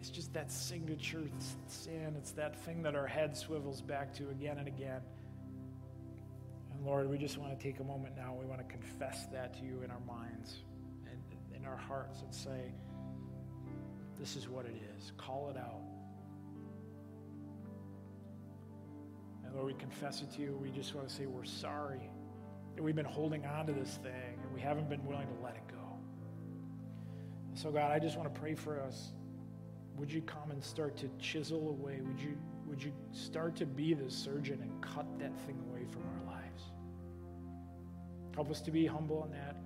It's 0.00 0.10
just 0.10 0.32
that 0.34 0.52
signature 0.52 1.22
sin. 1.66 2.14
It's 2.16 2.30
that 2.32 2.56
thing 2.64 2.82
that 2.84 2.94
our 2.94 3.08
head 3.08 3.36
swivels 3.36 3.80
back 3.80 4.14
to 4.14 4.28
again 4.30 4.58
and 4.58 4.68
again. 4.68 5.00
Lord, 6.86 7.10
we 7.10 7.18
just 7.18 7.36
want 7.36 7.58
to 7.58 7.60
take 7.60 7.80
a 7.80 7.84
moment 7.84 8.14
now. 8.16 8.32
We 8.38 8.46
want 8.46 8.60
to 8.60 8.72
confess 8.72 9.26
that 9.32 9.58
to 9.58 9.64
you 9.64 9.82
in 9.84 9.90
our 9.90 10.00
minds 10.06 10.58
and 11.10 11.20
in 11.52 11.66
our 11.66 11.76
hearts 11.76 12.22
and 12.22 12.32
say, 12.32 12.72
this 14.20 14.36
is 14.36 14.48
what 14.48 14.66
it 14.66 14.80
is. 14.96 15.10
Call 15.18 15.50
it 15.50 15.58
out. 15.58 15.82
And 19.44 19.52
Lord, 19.52 19.66
we 19.66 19.74
confess 19.74 20.22
it 20.22 20.30
to 20.36 20.42
you. 20.42 20.56
We 20.62 20.70
just 20.70 20.94
want 20.94 21.08
to 21.08 21.14
say 21.14 21.26
we're 21.26 21.44
sorry 21.44 22.08
that 22.76 22.82
we've 22.84 22.94
been 22.94 23.04
holding 23.04 23.44
on 23.46 23.66
to 23.66 23.72
this 23.72 23.98
thing 24.00 24.38
and 24.40 24.54
we 24.54 24.60
haven't 24.60 24.88
been 24.88 25.04
willing 25.04 25.26
to 25.26 25.42
let 25.42 25.56
it 25.56 25.66
go. 25.66 25.98
So, 27.54 27.72
God, 27.72 27.90
I 27.90 27.98
just 27.98 28.16
want 28.16 28.32
to 28.32 28.40
pray 28.40 28.54
for 28.54 28.80
us. 28.80 29.12
Would 29.96 30.12
you 30.12 30.22
come 30.22 30.52
and 30.52 30.62
start 30.62 30.96
to 30.98 31.10
chisel 31.18 31.68
away? 31.68 32.00
Would 32.00 32.20
you, 32.20 32.38
would 32.64 32.80
you 32.80 32.92
start 33.10 33.56
to 33.56 33.66
be 33.66 33.92
the 33.92 34.08
surgeon 34.08 34.60
and 34.62 34.80
cut 34.80 35.06
that 35.18 35.36
thing 35.46 35.58
away? 35.68 35.75
Help 38.36 38.50
us 38.50 38.60
to 38.60 38.70
be 38.70 38.86
humble 38.86 39.24
in 39.24 39.32
that. 39.32 39.56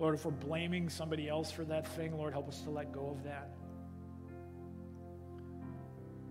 Lord, 0.00 0.16
if 0.16 0.24
we're 0.24 0.32
blaming 0.32 0.88
somebody 0.88 1.28
else 1.28 1.50
for 1.52 1.64
that 1.64 1.86
thing, 1.86 2.16
Lord, 2.18 2.32
help 2.32 2.48
us 2.48 2.60
to 2.62 2.70
let 2.70 2.92
go 2.92 3.08
of 3.08 3.22
that. 3.22 3.54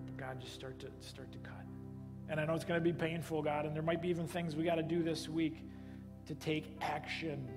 But 0.06 0.17
God, 0.17 0.41
just 0.41 0.54
start 0.54 0.80
to 0.80 0.88
start 1.00 1.32
to 1.32 1.38
cut. 1.39 1.65
And 2.28 2.39
I 2.39 2.46
know 2.46 2.54
it's 2.54 2.65
going 2.65 2.80
to 2.80 2.84
be 2.84 2.91
painful, 2.91 3.41
God, 3.41 3.65
and 3.65 3.74
there 3.74 3.82
might 3.82 4.02
be 4.02 4.10
even 4.10 4.28
things 4.28 4.58
we 4.58 4.65
got 4.65 4.76
to 4.76 4.84
do 4.84 5.04
this 5.04 5.30
week 5.30 5.63
to 6.26 6.36
take 6.36 6.76
action 6.82 7.50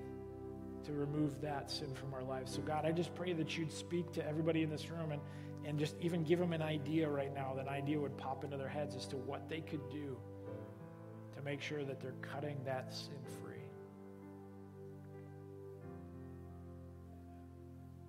to 0.84 0.92
remove 0.92 1.40
that 1.40 1.68
sin 1.68 1.92
from 1.94 2.14
our 2.14 2.22
lives. 2.22 2.54
So, 2.54 2.62
God, 2.62 2.84
I 2.84 2.92
just 2.92 3.12
pray 3.16 3.32
that 3.32 3.58
you'd 3.58 3.72
speak 3.72 4.12
to 4.12 4.24
everybody 4.24 4.62
in 4.62 4.70
this 4.70 4.88
room 4.88 5.10
and, 5.10 5.20
and 5.64 5.80
just 5.80 5.96
even 6.00 6.22
give 6.22 6.38
them 6.38 6.52
an 6.52 6.62
idea 6.62 7.08
right 7.08 7.34
now. 7.34 7.54
That 7.56 7.66
idea 7.66 7.98
would 7.98 8.16
pop 8.16 8.44
into 8.44 8.56
their 8.56 8.68
heads 8.68 8.94
as 8.94 9.06
to 9.08 9.16
what 9.16 9.48
they 9.48 9.60
could 9.62 9.90
do 9.90 10.16
make 11.46 11.62
sure 11.62 11.84
that 11.84 12.00
they're 12.00 12.16
cutting 12.22 12.56
that 12.64 12.92
sin 12.92 13.14
free. 13.40 13.54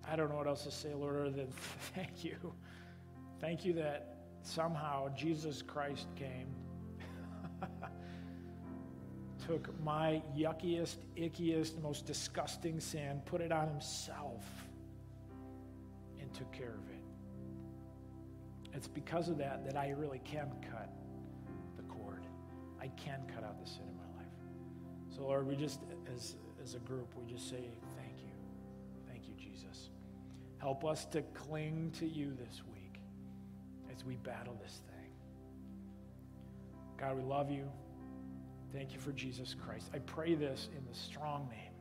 I 0.10 0.16
don't 0.16 0.30
know 0.30 0.38
what 0.38 0.48
else 0.48 0.64
to 0.64 0.72
say, 0.72 0.96
Lord, 0.96 1.18
other 1.18 1.30
than 1.30 1.48
thank 1.96 2.24
you. 2.24 2.36
Thank 3.40 3.64
you 3.64 3.74
that 3.74 4.18
somehow 4.42 5.10
Jesus 5.16 5.62
Christ 5.62 6.08
came, 6.16 6.48
took 9.48 9.70
my 9.84 10.24
yuckiest, 10.36 10.98
ickiest, 11.16 11.80
most 11.84 12.08
disgusting 12.08 12.80
sin, 12.80 13.22
put 13.26 13.42
it 13.42 13.52
on 13.52 13.68
himself, 13.68 14.46
and 16.20 16.34
took 16.34 16.52
care 16.52 16.74
of 16.74 16.90
it. 16.90 17.04
It's 18.74 18.88
because 18.88 19.30
of 19.30 19.38
that 19.38 19.64
that 19.68 19.78
I 19.78 19.90
really 19.90 20.22
can 20.26 20.50
cut. 20.72 20.90
I 22.88 23.02
can 23.02 23.20
cut 23.34 23.44
out 23.44 23.60
the 23.60 23.70
sin 23.70 23.84
in 23.90 23.98
my 23.98 24.18
life. 24.18 25.16
So, 25.16 25.24
Lord, 25.24 25.48
we 25.48 25.56
just, 25.56 25.80
as, 26.14 26.36
as 26.64 26.76
a 26.76 26.80
group, 26.80 27.14
we 27.16 27.32
just 27.32 27.50
say, 27.50 27.70
thank 27.98 28.20
you. 28.20 28.32
Thank 29.08 29.28
you, 29.28 29.34
Jesus. 29.36 29.90
Help 30.60 30.86
us 30.86 31.06
to 31.08 31.22
cling 31.34 31.92
to 32.00 32.08
you 32.08 32.34
this 32.40 32.62
week 32.72 33.02
as 33.94 34.06
we 34.06 34.16
battle 34.16 34.58
this 34.64 34.82
thing. 34.88 35.12
God, 36.98 37.18
we 37.18 37.24
love 37.24 37.52
you. 37.52 37.70
Thank 38.74 38.94
you 38.94 39.00
for 39.00 39.12
Jesus 39.12 39.54
Christ. 39.54 39.90
I 39.94 40.00
pray 40.00 40.36
this 40.36 40.70
in 40.78 40.86
the 40.86 40.98
strong 40.98 41.50
name, 41.50 41.74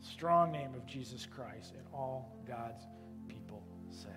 strong 0.00 0.52
name 0.52 0.74
of 0.74 0.86
Jesus 0.86 1.26
Christ, 1.26 1.74
and 1.76 1.86
all 1.92 2.38
God's 2.46 2.84
people 3.28 3.62
say. 3.90 4.08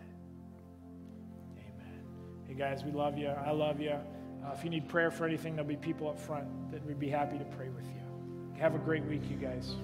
Amen. 1.58 2.04
Hey, 2.48 2.54
guys, 2.54 2.84
we 2.84 2.92
love 2.92 3.18
you. 3.18 3.28
I 3.28 3.52
love 3.52 3.80
you. 3.80 3.98
Uh, 4.44 4.52
if 4.54 4.64
you 4.64 4.70
need 4.70 4.88
prayer 4.88 5.12
for 5.12 5.26
anything, 5.26 5.56
there'll 5.56 5.68
be 5.68 5.76
people 5.76 6.10
up 6.10 6.20
front 6.20 6.48
that 6.72 6.86
would 6.86 7.00
be 7.00 7.10
happy 7.10 7.38
to 7.38 7.46
pray 7.46 7.70
with 7.70 7.86
you. 7.86 8.60
Have 8.60 8.76
a 8.76 8.80
great 8.80 9.04
week, 9.06 9.22
you 9.30 9.38
guys. 9.38 9.76